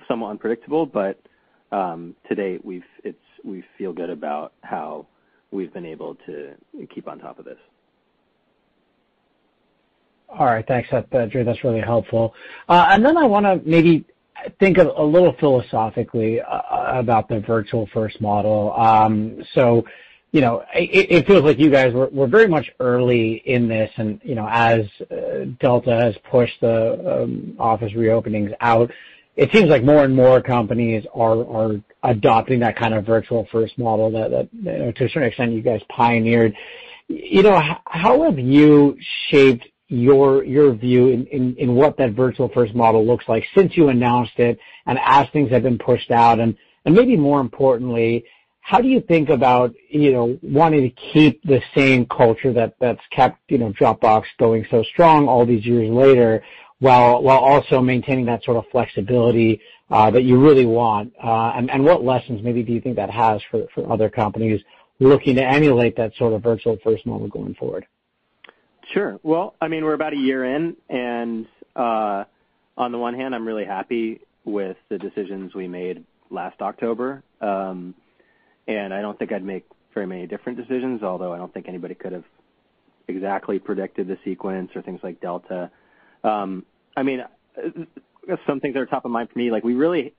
[0.08, 1.20] somewhat unpredictable, but
[1.72, 2.84] to date, we
[3.78, 5.08] feel good about how
[5.52, 6.54] we've been able to
[6.94, 7.58] keep on top of this.
[10.30, 10.66] All right.
[10.68, 10.90] Thanks,
[11.32, 11.44] Drew.
[11.44, 12.34] That's really helpful.
[12.68, 14.06] Uh and then I want to maybe
[14.60, 18.74] think a little philosophically uh, uh, about the Virtual First model.
[18.74, 19.86] Um so,
[20.32, 24.36] you know, it feels like you guys were very much early in this, and you
[24.36, 28.92] know, as uh, Delta has pushed the um, office reopenings out,
[29.38, 34.12] it seems like more and more companies are adopting that kind of Virtual First model
[34.12, 34.50] that,
[34.96, 36.54] to a certain extent, you guys pioneered.
[37.08, 38.98] You know, how have you
[39.30, 44.38] shaped your your view in what that Virtual First model looks like since you announced
[44.38, 46.40] it and as things have been pushed out?
[46.40, 48.26] And maybe more importantly,
[48.62, 53.02] how do you think about you know wanting to keep the same culture that, that's
[53.12, 56.44] kept you know Dropbox going so strong all these years later,
[56.80, 61.14] while while also maintaining that sort of flexibility uh, that you really want?
[61.24, 64.62] Uh, and and what lessons maybe do you think that has for, for other companies
[65.00, 67.86] looking to emulate that sort of Virtual First model going forward?
[68.94, 69.20] Sure.
[69.24, 73.66] Well, I mean, we're about a year in, and on the one hand, I'm really
[73.66, 77.24] happy with the decisions we made last October.
[77.42, 77.96] Um,
[78.68, 81.96] and I don't think I'd make very many different decisions, although I don't think anybody
[81.96, 82.24] could have
[83.08, 85.70] exactly predicted the sequence or things like Delta.
[86.24, 86.66] Um,
[86.98, 87.24] I mean,
[88.48, 90.14] some things that are top of mind for me, like we really,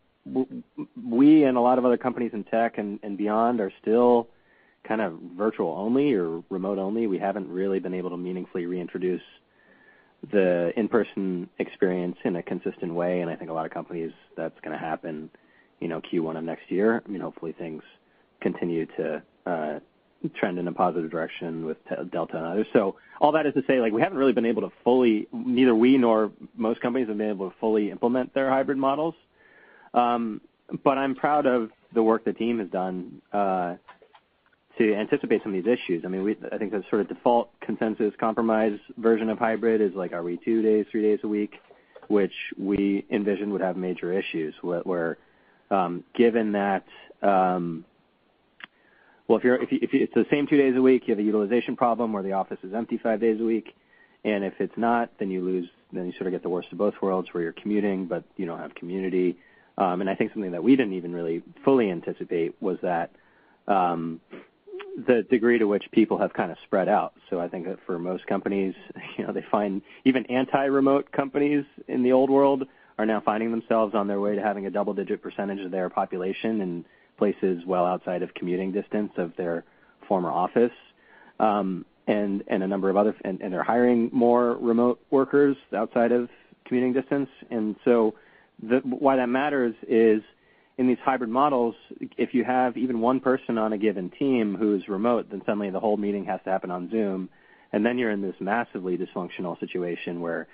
[1.05, 4.29] we and a lot of other companies in tech and beyond are still
[4.87, 7.07] kind of virtual only or remote only.
[7.07, 9.23] We haven't really been able to meaningfully reintroduce
[10.33, 14.59] the in-person experience in a consistent way, and I think a lot of companies, that's
[14.61, 15.31] going to happen
[15.81, 17.03] you know, Q1 of next year.
[17.05, 17.83] I mean hopefully, things
[18.41, 19.23] continue to
[20.35, 21.77] trend in a positive direction with
[22.11, 22.67] Delta and others.
[22.73, 25.75] So all that is to say, like we haven't really been able to fully, neither
[25.75, 29.15] we nor most companies have been able to fully implement their hybrid models.
[29.95, 30.41] Um
[30.83, 33.23] but I'm proud of the work the team has done
[34.79, 36.05] to anticipate some of these issues.
[36.05, 40.13] I mean, I think the sort of default consensus compromise version of hybrid is like,
[40.13, 41.55] are we two days, three days a week?
[42.09, 45.19] Which we envisioned would have major issues, where
[45.71, 46.85] um, given that
[47.23, 47.85] um,
[49.27, 52.23] well, if it's the same two days a week, you have a utilization problem where
[52.23, 53.75] the office is empty five days a week.
[54.25, 56.79] And if it's not, then you lose, then you sort of get the worst of
[56.79, 59.37] both worlds, where you're commuting, but you don't have community.
[59.79, 63.11] Um and I think something that we didn't even really fully anticipate was that
[63.69, 64.21] um,
[64.97, 67.13] the degree to which people have kind of spread out.
[67.29, 68.75] So I think that for most companies,
[69.19, 72.65] you know, they find even anti-remote companies in the old world
[72.99, 76.63] are now finding themselves on their way to having a double-digit percentage of their population
[76.63, 76.85] in
[77.19, 79.65] places well outside of commuting distance of their
[80.09, 80.73] former office.
[81.39, 86.13] Um, and and a number of other and, and they're hiring more remote workers outside
[86.13, 86.29] of
[86.65, 87.29] commuting distance.
[87.51, 88.15] And so,
[88.63, 90.23] the, why that matters is
[90.79, 91.75] in these hybrid models,
[92.19, 95.81] if you have even one person on a given team who's remote, then suddenly the
[95.81, 97.31] whole meeting has to happen on Zoom.
[97.73, 100.47] And then you're in this massively dysfunctional situation where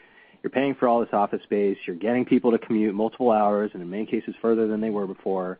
[0.42, 3.82] you're paying for all this office space, you're getting people to commute multiple hours, and
[3.82, 5.58] in many cases, further than they were before,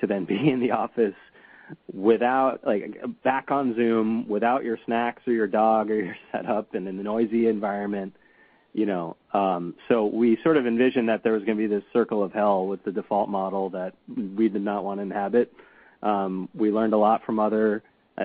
[0.00, 1.14] to then be in the office
[1.92, 6.88] without, like, back on Zoom without your snacks or your dog or your setup and
[6.88, 8.14] in a noisy environment.
[9.34, 9.74] Um,
[10.06, 12.84] we sort of envisioned that there was going to be this circle of hell with
[12.84, 13.94] the default model that
[14.36, 15.52] we did not want to inhabit.
[16.02, 17.82] Um, we learned a lot from other.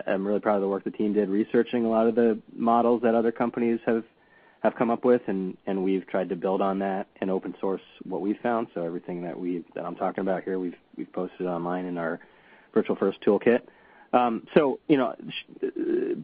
[0.08, 3.02] I'm really proud of the work the team did researching a lot of the models
[3.04, 4.04] that other companies have
[4.62, 7.82] have come up with, and and we've tried to build on that and open source
[8.04, 8.68] what we've found.
[8.74, 12.20] So everything that we've that I'm talking about here, we've we've posted online in our
[12.74, 13.62] Virtual First toolkit.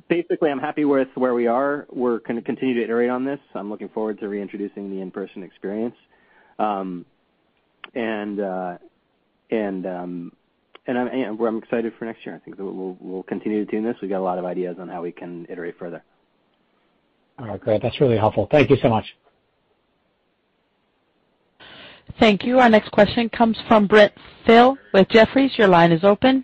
[0.07, 1.87] Basically, I'm happy with where we are.
[1.91, 3.39] We're going to continue to iterate on this.
[3.53, 5.95] I'm looking forward to reintroducing the in-person experience.
[6.59, 7.05] Um,
[7.95, 8.77] and uh,
[9.49, 10.31] and um,
[10.87, 12.35] and I'm, I'm excited for next year.
[12.35, 13.95] I think that we'll, we'll continue to tune this.
[14.01, 16.03] We've got a lot of ideas on how we can iterate further.
[17.39, 17.81] All right, great.
[17.81, 18.47] That's really helpful.
[18.51, 19.05] Thank you so much.
[22.19, 22.59] Thank you.
[22.59, 24.13] Our next question comes from Brent
[24.45, 25.51] Thill with Jefferies.
[25.57, 26.43] Your line is open.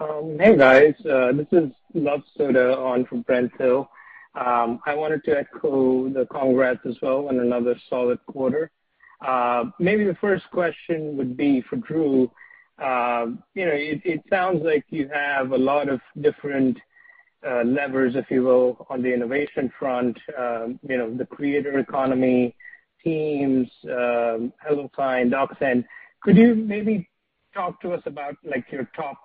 [0.00, 0.94] Um, hey, guys.
[1.08, 3.88] Uh, this is Luv Sodha on for Brent Thill.
[4.34, 8.72] Um, I wanted to echo the congrats as well on another solid quarter.
[9.24, 12.28] Uh, maybe the first question would be for Drew.
[12.76, 16.76] Uh, you know, it sounds like you have a lot of different
[17.64, 22.56] levers, if you will, on the innovation front, um, you know, the creator economy,
[23.04, 25.84] Teams, HelloSign, DocSend.
[26.20, 27.08] Could you maybe
[27.52, 29.18] talk to us about, like, your top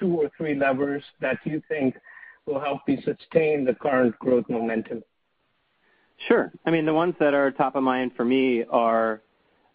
[0.00, 1.96] two or three levers that you think
[2.46, 5.02] will help you sustain the current growth momentum?
[6.28, 6.52] Sure.
[6.66, 9.22] I mean, the ones that are top of mind for me are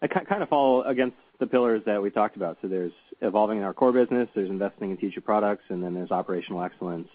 [0.08, 2.58] kind of fall against the pillars that we talked about.
[2.62, 6.10] So There's evolving in our core business, there's investing in future products, and then there's
[6.10, 7.08] operational excellence.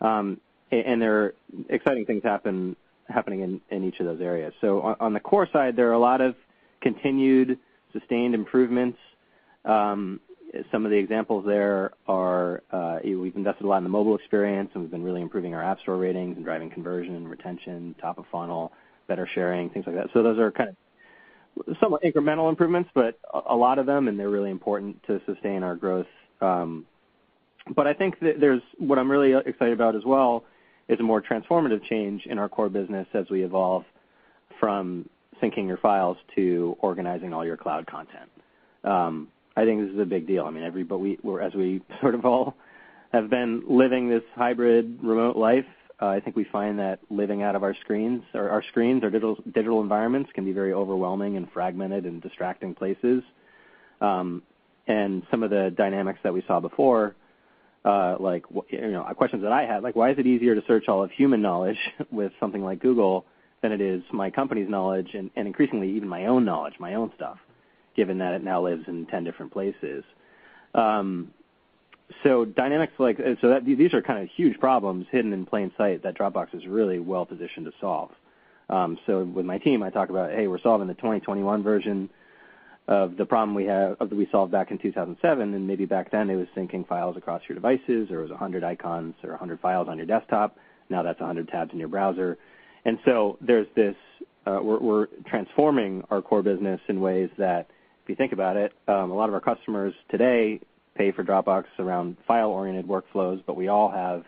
[0.00, 0.40] Um,
[0.70, 1.34] and There are
[1.68, 2.76] exciting things happening
[3.70, 4.54] in each of those areas.
[4.60, 6.34] So On the core side, there are a lot of
[6.80, 7.58] continued
[7.92, 8.98] sustained improvements.
[9.64, 10.20] Um,
[10.70, 14.70] some of the examples there are, uh, we've invested a lot in the mobile experience,
[14.74, 18.24] and we've been really improving our App Store ratings and driving conversion, retention, top of
[18.30, 18.72] funnel,
[19.08, 20.08] better sharing, things like that.
[20.12, 20.76] So Those are kind of
[21.80, 25.76] somewhat incremental improvements, but a lot of them, and they're really important to sustain our
[25.76, 26.06] growth.
[26.40, 26.86] Um,
[27.74, 30.44] but I think that there's what I'm really excited about as well
[30.88, 33.84] is a more transformative change in our core business as we evolve
[34.58, 35.08] from
[35.42, 38.30] syncing your files to organizing all your cloud content.
[39.56, 40.44] I think this is a big deal.
[40.44, 42.54] I mean, everybody, as we sort of all
[43.12, 45.66] have been living this hybrid remote life,
[46.00, 49.10] uh, I think we find that living out of our screens or our screens or
[49.10, 53.22] digital digital environments can be very overwhelming and fragmented and distracting places.
[54.00, 54.42] Um,
[54.88, 57.14] and some of the dynamics that we saw before,
[57.84, 60.88] uh, like you know, questions that I had, like why is it easier to search
[60.88, 61.78] all of human knowledge
[62.10, 63.24] with something like Google
[63.62, 67.12] than it is my company's knowledge and, and increasingly even my own knowledge, my own
[67.14, 67.38] stuff,
[67.94, 70.04] given that it now lives in 10 different places.
[70.74, 71.32] Um,
[72.22, 76.02] so dynamics like so that these are kind of huge problems hidden in plain sight
[76.02, 78.10] that Dropbox is really well positioned to solve.
[78.68, 82.08] Um, so with my team, I talk about, hey, we're solving the 2021 version
[82.88, 86.28] of the problem we have of we solved back in 2007, and maybe back then
[86.30, 89.88] it was syncing files across your devices, or it was 100 icons or 100 files
[89.88, 90.56] on your desktop.
[90.90, 92.38] Now that's 100 tabs in your browser,
[92.84, 93.94] and so there's this.
[94.44, 97.68] Uh, we're, we're transforming our core business in ways that,
[98.02, 100.60] if you think about it, um, a lot of our customers today
[100.96, 104.24] pay for Dropbox around file-oriented workflows, but we all have,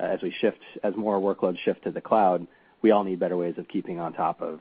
[0.00, 2.46] uh, as we shift, as more workloads shift to the cloud,
[2.82, 4.60] we all need better ways of keeping on top of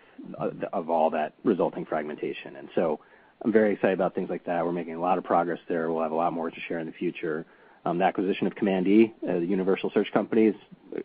[0.73, 2.55] of all that resulting fragmentation.
[2.55, 2.99] And so
[3.43, 4.65] I'm very excited about things like that.
[4.65, 5.91] We're making a lot of progress there.
[5.91, 7.45] We'll have a lot more to share in the future.
[7.86, 10.55] Um, the acquisition of Command E, uh, the universal search company, is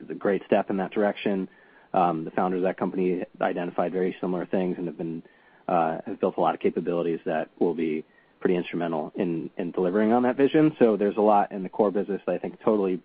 [0.09, 1.49] a great step in that direction.
[1.93, 5.23] Um, the founders of that company identified very similar things and have been
[5.71, 8.05] uh, have built a lot of capabilities that will be
[8.41, 10.75] pretty instrumental in, in delivering on that vision.
[10.79, 13.01] So there's a lot in the core business that I think totally,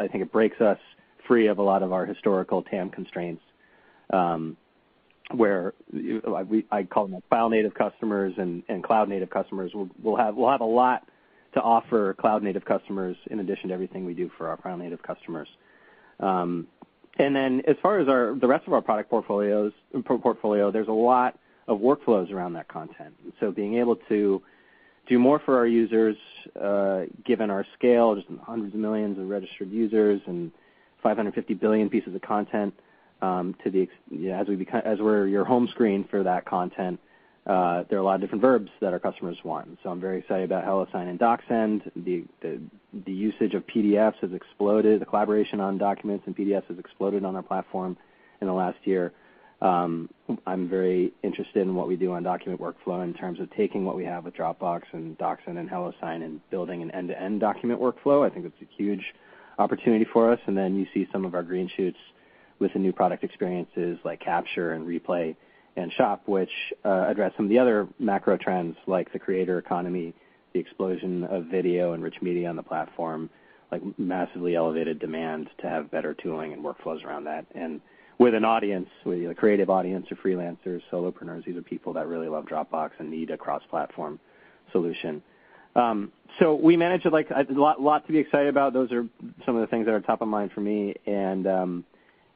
[0.00, 0.78] I think it breaks us
[1.28, 3.42] free of a lot of our historical TAM constraints,
[4.12, 4.56] um,
[5.32, 9.70] where we, I call them file native customers and, and cloud native customers.
[10.02, 11.08] We'll, have a lot
[11.54, 15.02] to offer cloud native customers in addition to everything we do for our file native
[15.02, 15.48] customers.
[16.18, 16.66] Um,
[17.18, 19.72] and then as far as the rest of our product portfolios
[20.04, 21.38] portfolio, there's a lot
[21.68, 23.14] of workflows around that content.
[23.40, 24.42] So being able to
[25.08, 26.16] do more for our users,
[26.60, 30.52] uh, given our scale, just hundreds of millions of registered users and
[31.02, 32.74] 550 billion pieces of content,
[33.22, 33.88] um, to the
[34.32, 37.00] as we become as we're your home screen for that content,
[37.46, 39.78] uh, there are a lot of different verbs that our customers want.
[39.82, 41.90] So I'm very excited about HelloSign and DocSend.
[41.94, 42.60] The, the
[43.06, 45.00] the usage of PDFs has exploded.
[45.00, 47.96] The collaboration on documents and PDFs has exploded on our platform
[48.40, 49.12] in the last year.
[49.62, 50.10] Um,
[50.46, 53.96] I'm very interested in what we do on document workflow in terms of taking what
[53.96, 58.26] we have with Dropbox and DocSend and HelloSign and building an end-to-end document workflow.
[58.26, 59.14] I think it's a huge
[59.58, 60.40] opportunity for us.
[60.46, 61.98] And then you see some of our green shoots
[62.58, 65.36] with the new product experiences like Capture and Replay
[65.76, 66.52] and Shop, which
[66.84, 70.14] uh, address some of the other macro trends like the creator economy,
[70.52, 73.30] the explosion of video and rich media on the platform,
[73.70, 77.46] like massively elevated demand to have better tooling and workflows around that.
[78.18, 81.44] With an audience, with a creative audience or freelancers, solopreneurs.
[81.44, 84.18] These are people that really love Dropbox and need a cross-platform
[84.72, 85.22] solution.
[85.74, 88.72] Um, so we manage it like a lot to be excited about.
[88.72, 89.06] Those are
[89.44, 91.46] some of the things that are top of mind for me, and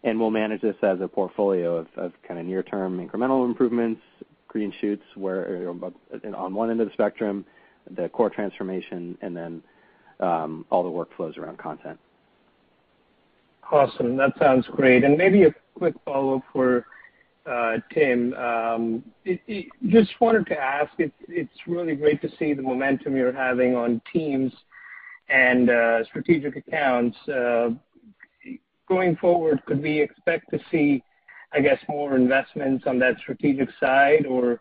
[0.02, 4.02] and we'll manage this as a portfolio of of kind of near-term incremental improvements,
[4.48, 5.70] green shoots where
[6.34, 7.46] on one end of the spectrum,
[7.96, 9.62] the core transformation, and then
[10.20, 11.98] all the workflows around content.
[13.72, 14.16] Awesome.
[14.16, 15.04] That sounds great.
[15.04, 16.86] And Maybe a quick follow-up for
[17.46, 18.34] uh, Tim.
[18.34, 19.04] Um,
[19.88, 24.52] just wanted to ask, it's really great to see the momentum you're having on teams
[25.28, 27.16] and uh, strategic accounts.
[27.28, 27.70] Uh,
[28.88, 31.02] going forward, could we expect to see,
[31.52, 34.60] I guess, more investments on that strategic side, or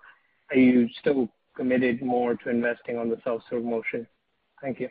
[0.51, 4.07] are you still committed more to investing on the self-serve motion?
[4.61, 4.89] Thank you.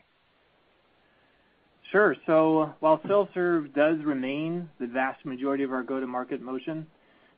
[1.90, 2.14] Sure.
[2.26, 6.86] So while self-serve does remain the vast majority of our go-to-market motion,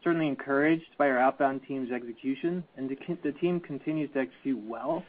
[0.03, 5.05] certainly encouraged by our outbound team's execution, and the team continues to execute well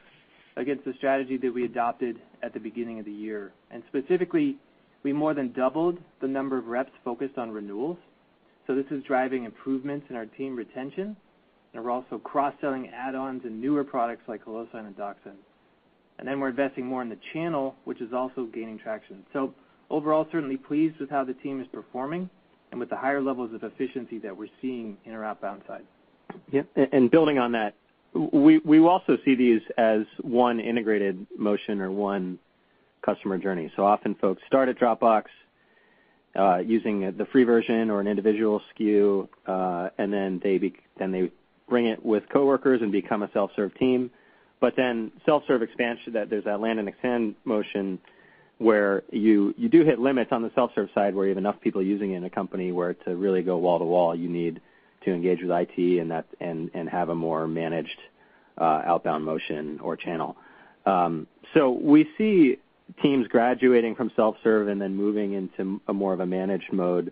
[0.58, 3.52] against the strategy that we adopted at the beginning of the year.
[3.72, 4.58] And specifically,
[5.02, 7.98] we more than doubled the number of reps focused on renewals.
[8.68, 11.16] So this is driving improvements in our team retention,
[11.74, 15.40] and we're also cross-selling add-ons and newer products like HelloSign and DocSend.
[16.22, 19.26] And then we're investing more in the channel, which is also gaining traction.
[19.34, 19.56] So
[19.90, 22.30] overall, certainly pleased with how the team is performing
[22.70, 25.84] and with the higher levels of efficiency that we're seeing in our outbound side.
[26.52, 26.62] Yeah.
[26.94, 27.74] And building on that,
[28.14, 32.38] we also see these as one integrated motion or one
[33.04, 33.72] customer journey.
[33.76, 35.24] So often folks start at Dropbox
[36.36, 40.60] uh, using the free version or an individual SKU, uh, and then they
[41.68, 44.12] bring it with coworkers and become a self-serve team.
[45.26, 48.00] Self-serve expansion, there's that land and expand motion
[48.60, 52.12] where you do hit limits on the self-serve side where you have enough people using
[52.12, 54.62] it in a company where to really go wall to wall, you need
[55.04, 56.00] to engage with IT
[56.40, 57.98] and have a more managed
[58.60, 60.38] outbound motion or channel.
[60.86, 62.58] Um so we see
[63.02, 67.12] teams graduating from self-serve and then moving into a more of a managed mode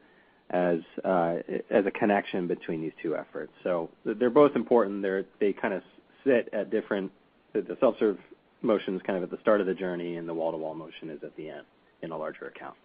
[0.51, 3.51] as a connection between these two efforts.
[3.63, 5.03] So they're both important.
[5.39, 5.81] They kind of
[6.23, 7.11] sit at different
[7.53, 8.17] The self-serve
[8.61, 11.23] motion is kind of at the start of the journey, and the wall-to-wall motion is
[11.23, 11.65] at the end
[12.01, 12.75] in a larger account.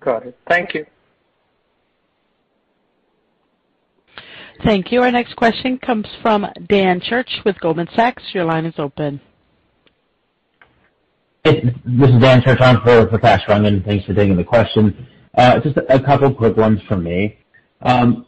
[0.00, 0.38] Got it.
[0.48, 0.86] Thank you.
[4.64, 5.00] Thank you.
[5.00, 8.22] Our next question comes from Dan Church with Goldman Sachs.
[8.34, 9.20] Your line is open.
[11.44, 13.84] This is Dan Church on for Kash Rangan.
[13.84, 15.06] Thanks for taking the question.
[15.36, 17.38] Uh, just a couple quick ones from me.
[17.82, 18.26] Um,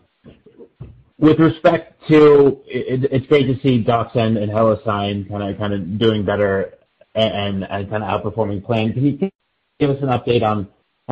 [1.22, 6.74] With respect to, it's great to see DocSend and HelloSign kind of doing better
[7.14, 8.92] and kind of outperforming plan.
[8.92, 9.30] Can you
[9.78, 10.66] give us an update on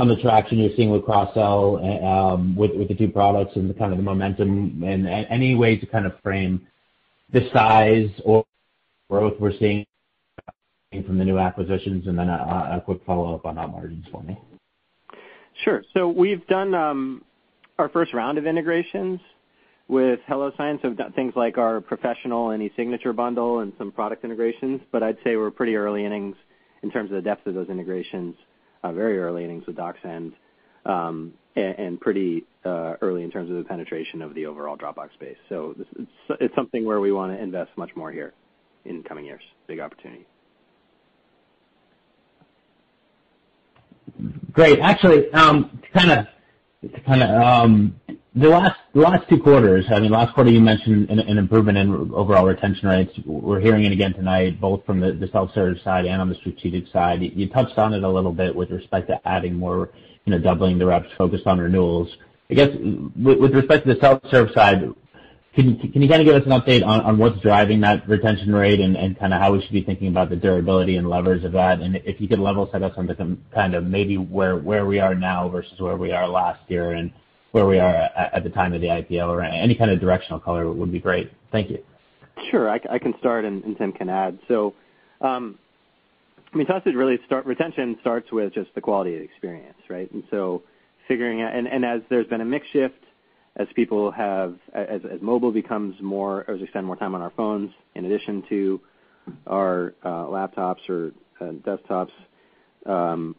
[0.08, 3.98] the traction you're seeing with cross-sell um, with the two products and the kind of
[3.98, 6.66] the momentum and any way to kind of frame
[7.32, 8.44] the size or
[9.08, 9.86] growth we're seeing
[11.06, 12.08] from the new acquisitions?
[12.08, 14.36] And then a quick follow-up on op margins for me.
[15.62, 15.84] Sure.
[15.94, 17.24] So we've done um,
[17.78, 19.20] our first round of integrations
[19.90, 24.80] with HelloSign, so things like our professional and e-signature bundle and some product integrations.
[24.92, 26.36] But I'd say we're pretty early innings
[26.82, 28.36] in terms of the depth of those integrations,
[28.84, 30.32] uh, very early innings with DocSend,
[30.86, 35.36] um, and pretty uh, early in terms of the penetration of the overall Dropbox space.
[35.48, 35.74] So
[36.38, 38.32] it's something where we want to invest much more here
[38.84, 39.42] in coming years.
[39.66, 40.24] Big opportunity.
[44.52, 44.78] Great.
[44.80, 45.80] Actually, um,
[48.34, 52.88] the last two quarters, I mean, last quarter you mentioned an improvement in overall retention
[52.88, 53.12] rates.
[53.24, 57.22] We're hearing it again tonight, both from the self-serve side and on the strategic side.
[57.22, 59.90] You touched on it a little bit with respect to adding more,
[60.24, 62.08] you know, doubling the reps focused on renewals.
[62.50, 62.70] I guess,
[63.16, 64.82] with respect to the self-serve side,
[65.54, 69.18] can you kind of give us an update on what's driving that retention rate and
[69.18, 71.80] kind of how we should be thinking about the durability and levers of that?
[71.80, 75.16] And if you could level set us on the kind of maybe where we are
[75.16, 77.10] now versus where we are last year and
[77.52, 80.70] where we are at the time of the IPO or any kind of directional color
[80.70, 81.32] would be great.
[81.50, 81.82] Thank you.
[82.50, 82.70] Sure.
[82.70, 84.38] I can start, and Tim can add.
[84.48, 84.74] So,
[85.20, 85.58] um,
[86.52, 86.82] I mean, to us,
[87.44, 90.10] retention starts with just the quality of experience, right?
[90.12, 90.62] And so
[91.06, 93.02] figuring out and as there's been a mix shift,
[93.56, 97.32] as people have as as mobile becomes more, as we spend more time on our
[97.36, 98.80] phones in addition to
[99.46, 102.12] our uh, laptops or uh, desktops,
[102.86, 103.36] um,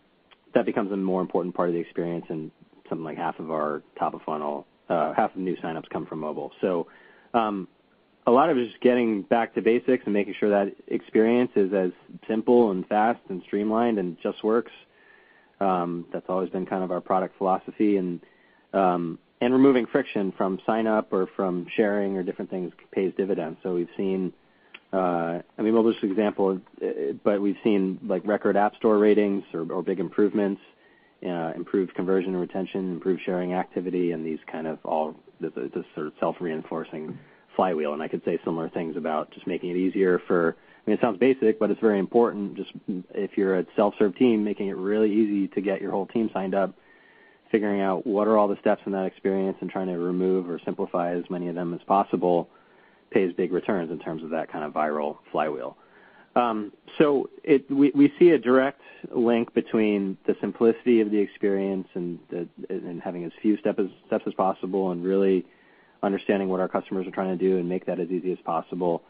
[0.53, 2.51] that becomes a more important part of the experience, and
[2.91, 6.51] something like half of our top of funnel, half of new signups come from mobile.
[6.61, 6.85] So
[7.33, 7.67] um
[8.27, 11.49] a lot of it is just getting back to basics and making sure that experience
[11.55, 11.89] is as
[12.27, 14.71] simple and fast and streamlined and just works.
[15.59, 17.97] That's always been kind of our product philosophy.
[17.97, 18.19] And
[18.73, 23.57] um and removing friction from sign-up or from sharing or different things pays dividends.
[23.63, 24.33] So we've seen
[24.93, 26.59] I mean, Mobile's an example,
[27.23, 30.61] but we've seen like record App Store ratings or big improvements,
[31.23, 35.51] Uh, improved conversion and retention, improved sharing activity, and these kind of all this
[35.93, 37.17] sort of self-reinforcing
[37.55, 37.93] flywheel.
[37.93, 40.55] And I could say similar things about just making it easier for
[40.85, 42.55] I mean, it sounds basic, but it's very important.
[42.55, 42.71] Just
[43.13, 46.55] if you're a self-serve team, making it really easy to get your whole team signed
[46.55, 46.73] up,
[47.51, 50.59] figuring out what are all the steps in that experience and trying to remove or
[50.65, 52.49] simplify as many of them as possible
[53.11, 55.77] pays big returns in terms of that kind of viral flywheel.
[56.35, 58.81] We we see a direct
[59.13, 62.19] link between the simplicity of the experience and
[63.03, 65.45] having as few steps as possible and really
[66.03, 69.03] understanding what our customers are trying to do and make that as easy as possible.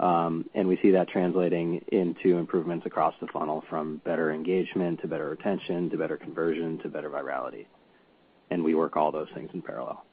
[0.00, 5.08] Um and we see that translating into improvements across the funnel, from better engagement to
[5.08, 7.66] better retention, to better conversion, to better virality.
[8.50, 10.04] And we work all those things in parallel.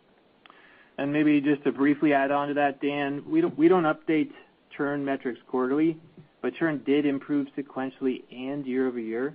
[0.97, 4.31] And maybe just to briefly add on to that, Dan, we don't update
[4.77, 5.97] churn metrics quarterly,
[6.41, 9.33] but churn did improve sequentially and year-over-year,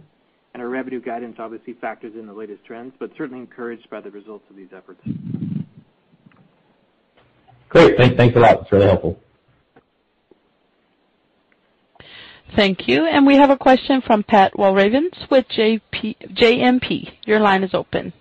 [0.55, 4.11] and our revenue guidance obviously factors in the latest trends, but certainly encouraged by the
[4.11, 5.01] results of these efforts.
[7.69, 7.97] Great.
[8.17, 8.61] Thanks a lot.
[8.63, 9.19] It's really helpful.
[12.55, 13.05] Thank you.
[13.07, 17.13] And we have a question from Pat Walravens with JMP.
[17.27, 18.13] Your line is open.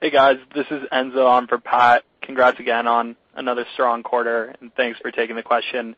[0.00, 0.38] Hey, guys.
[0.54, 2.02] This is Enzo on for Pat.
[2.22, 5.94] Congrats again on another strong quarter, and thanks for taking the question.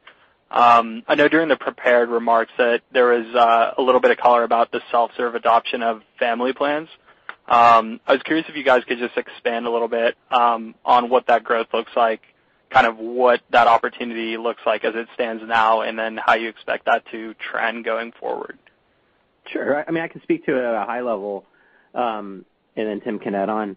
[0.55, 4.19] Um, I know during the prepared remarks that there was uh, a little bit of
[4.19, 6.89] color about the self-serve adoption of Family Plans.
[7.49, 11.11] Um, I was curious if you guys could just expand a little bit um, on
[11.11, 12.23] what that growth looks like,
[12.71, 16.49] kind of what that opportunity looks like as it stands now, and then how you
[16.49, 18.57] expect that to trend going forward.
[19.47, 19.85] Sure.
[19.87, 21.47] I mean I can speak to it at a high level,
[21.95, 22.45] and
[22.77, 23.77] then Tim can add on.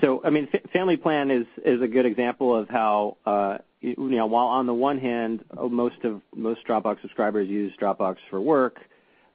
[0.00, 3.58] So I mean Family Plan is a good example of how uh,
[3.96, 8.78] while on the one hand, uh, most Dropbox subscribers use Dropbox for work,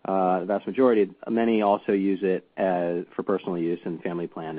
[0.06, 4.58] the vast majority, many also use it for personal use, and Family Plan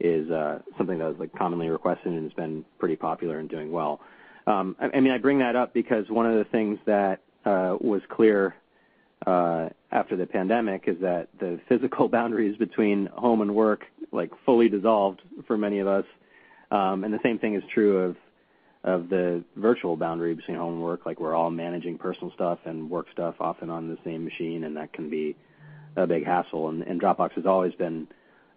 [0.00, 4.00] is uh, something that is commonly requested and has been pretty popular and doing well.
[4.46, 8.54] Um I mean I bring that up because one of the things that was clear
[9.26, 15.20] after the pandemic is that the physical boundaries between home and work like fully dissolved
[15.46, 16.04] for many of us.
[16.70, 18.14] Um, and the same thing is true
[18.86, 21.04] of the virtual boundary between home and work.
[21.04, 24.76] Like we're all managing personal stuff and work stuff often on the same machine, and
[24.76, 25.36] that can be
[25.96, 26.68] a big hassle.
[26.68, 28.06] And, Dropbox has always been,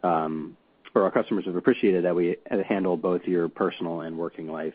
[0.04, 0.56] um,
[0.94, 4.74] or our customers have appreciated that we handle both your personal and working life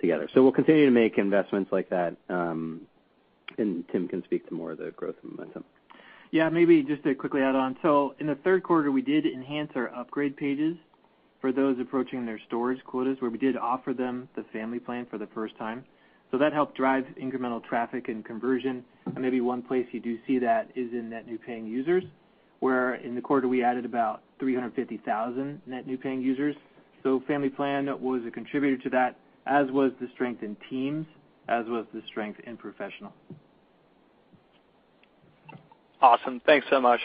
[0.00, 0.28] together.
[0.34, 2.82] So we'll continue to make investments like that, um,
[3.58, 5.64] and Tim can speak to more of the growth momentum.
[6.32, 7.76] Yeah, maybe just to quickly add on.
[7.80, 10.76] So in the third quarter, we did enhance our upgrade pages
[11.46, 15.16] for those approaching their storage quotas, where we did offer them the Family Plan for
[15.16, 15.84] the first time.
[16.32, 18.84] So that helped drive incremental traffic and conversion.
[19.04, 22.02] And maybe one place you do see that is in net new paying users,
[22.58, 26.56] where in the quarter we added about 350,000 net new paying users.
[27.04, 29.14] So Family Plan was a contributor to that,
[29.46, 31.06] as was the strength in Teams,
[31.46, 33.12] as was the strength in Professional.
[36.02, 36.40] Awesome.
[36.44, 37.00] Thanks so much.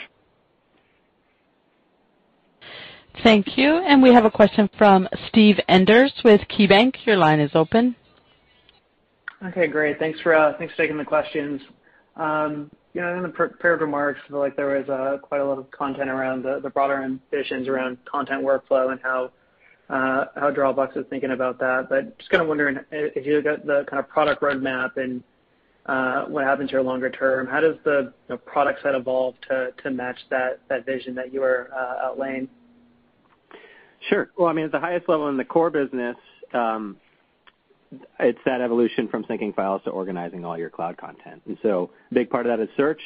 [3.24, 3.78] Thank you.
[3.78, 7.06] And we have a question from Steve Enders with KeyBanc.
[7.06, 7.96] Your line is open.
[9.46, 10.00] Okay, great.
[10.00, 11.62] Thanks for uh, taking the questions.
[12.16, 15.72] Um, in the prepared remarks, I feel like there was uh, quite a lot of
[15.72, 19.32] content around the broader ambitions around content workflow and how
[19.90, 21.88] uh, Dropbox is thinking about that.
[21.90, 25.24] But just kind of wondering if you look at the kind of product roadmap and
[26.32, 28.14] what happens here longer term, how does the
[28.46, 31.70] product set evolve to match that vision that you are
[32.04, 32.48] outlaying?
[34.10, 34.30] Sure.
[34.38, 36.16] Well, I mean, at the highest level in the core business,
[38.20, 41.42] it's that evolution from syncing files to organizing all your cloud content.
[41.46, 43.02] And so a big part of that is search.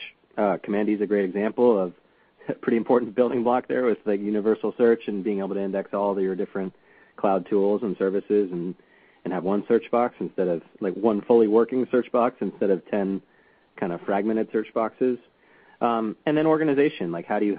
[0.64, 1.94] Command E is a great example of
[2.50, 5.94] a pretty important building block there with the universal search and being able to index
[5.94, 6.74] all your different
[7.18, 8.76] cloud tools and services and
[9.24, 12.86] and have one search box instead of like one fully working search box instead of
[12.92, 13.20] 10
[13.76, 15.18] kind of fragmented search boxes.
[15.82, 17.56] Um and then organization, like how do you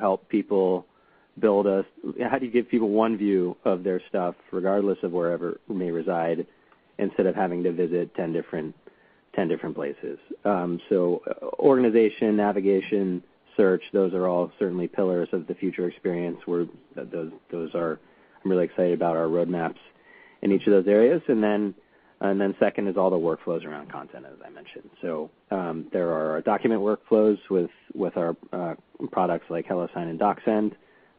[2.49, 6.47] give people one view of their stuff regardless of wherever may reside,
[6.99, 8.75] instead of having to visit 10 different
[9.35, 10.19] 10 different places.
[10.47, 13.23] Um, so uh, organization, navigation,
[13.55, 16.39] search, those are all certainly pillars of the future experience.
[16.47, 18.01] Where those those are
[18.45, 19.77] I'm really excited about our roadmaps
[20.43, 21.23] in each of those areas.
[21.29, 21.75] and then
[22.21, 24.89] and then Second is all the workflows around content, as I mentioned.
[25.03, 28.75] So um, there are document workflows with our uh,
[29.13, 30.73] products like HelloSign and DocSend.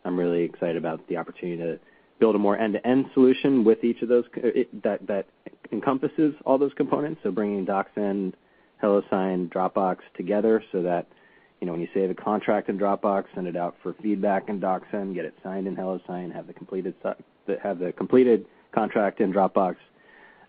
[0.07, 1.79] I'm really excited about the opportunity to
[2.19, 5.25] build a more end-to-end solution with each of those uh, that
[5.71, 7.21] encompasses all those components.
[7.23, 8.33] So, bringing DocSend,
[8.81, 11.07] HelloSign, Dropbox together so that
[11.59, 14.59] you know when you save a contract in Dropbox, send it out for feedback in
[14.59, 16.53] DocSend, get it signed in HelloSign, have the
[17.93, 19.75] completed contract in Dropbox.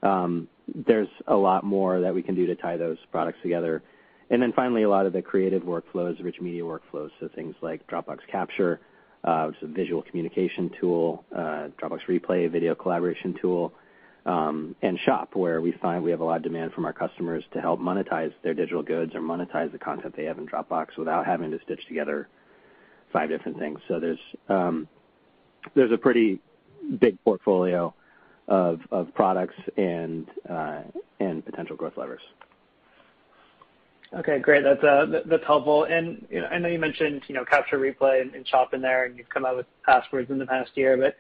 [0.03, 0.49] Um,
[0.87, 3.83] there's a lot more that we can do to tie those products together.
[4.31, 7.87] And then finally, a lot of the creative workflows, rich media workflows, so things like
[7.87, 8.81] Dropbox Capture,
[9.23, 13.73] which is a visual communication tool, Dropbox Replay, video collaboration tool,
[14.27, 17.61] and Shop, where we find we have a lot of demand from our customers to
[17.61, 21.51] help monetize their digital goods or monetize the content they have in Dropbox without having
[21.51, 22.29] to stitch together
[23.13, 23.81] five different things.
[23.89, 24.89] So there's um
[25.75, 26.41] there's a pretty
[27.01, 27.95] big portfolio
[28.47, 30.83] of of products and uh
[31.21, 32.23] and potential growth levers.
[34.15, 34.65] Okay, great.
[34.65, 35.85] That's uh, that's helpful.
[35.85, 39.29] And I know you mentioned you know, Capture, Replay, and Shop in there, and you've
[39.29, 40.97] come out with Passwords in the past year.
[40.97, 41.17] But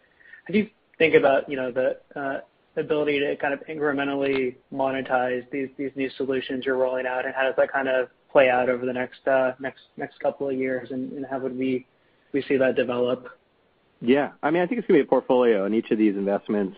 [0.47, 2.41] how do you think about you know the uh,
[2.78, 7.43] ability to kind of incrementally monetize these these new solutions you're rolling out, and how
[7.43, 10.91] does that kind of play out over the next uh next next couple of years,
[10.91, 11.86] and how would we
[12.32, 13.28] we see that develop?
[14.01, 14.32] Yeah.
[14.43, 16.76] I mean I think it's going to be a portfolio, and each of these investments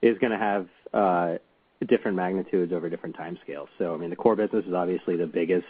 [0.00, 1.38] is going to have uh,
[1.84, 3.68] different magnitudes over different time scales.
[3.78, 5.66] So, I mean, the core business is obviously the biggest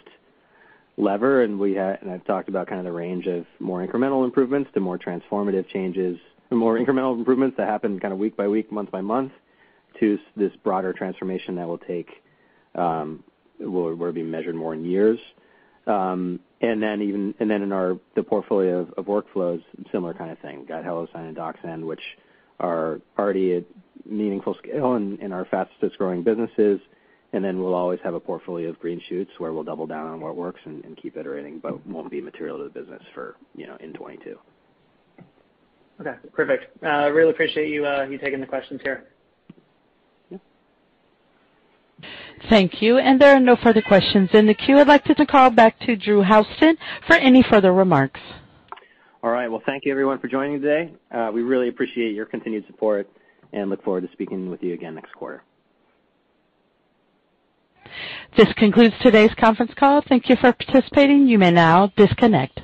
[0.97, 4.23] lever, and we ha and I've talked about kind of the range of more incremental
[4.25, 6.17] improvements to more transformative changes,
[6.51, 9.31] more incremental improvements that happen kind of week by week, month by month,
[9.99, 12.09] to this broader transformation that will take,
[12.75, 13.23] um
[13.59, 15.19] will be measured more in years.
[15.87, 20.39] Um and then even and then in our the portfolio of workflows, similar kind of
[20.39, 20.65] thing.
[20.67, 22.01] Got HelloSign and DocSend, which
[22.63, 23.63] are already at
[24.05, 26.79] meaningful scale and our fastest-growing businesses.
[27.33, 30.21] And then we'll always have a portfolio of green shoots where we'll double down on
[30.21, 33.75] what works and keep iterating, but won't be material to the business for, you know,
[33.79, 34.37] in 2022.
[36.01, 36.83] Okay, perfect.
[36.83, 39.05] I really appreciate uh, you taking the questions here.
[40.29, 40.37] Yeah.
[42.49, 42.97] Thank you.
[42.97, 44.77] And there are no further questions in the queue.
[44.77, 48.19] I'd like to call back to Drew Houston for any further remarks.
[49.23, 49.47] All right.
[49.47, 50.91] Well, thank you everyone for joining today.
[51.09, 53.09] Uh, we really appreciate your continued support
[53.53, 55.41] and look forward to speaking with you again next quarter.
[58.35, 60.01] This concludes today's conference call.
[60.09, 61.27] Thank you for participating.
[61.27, 62.59] You may now disconnect.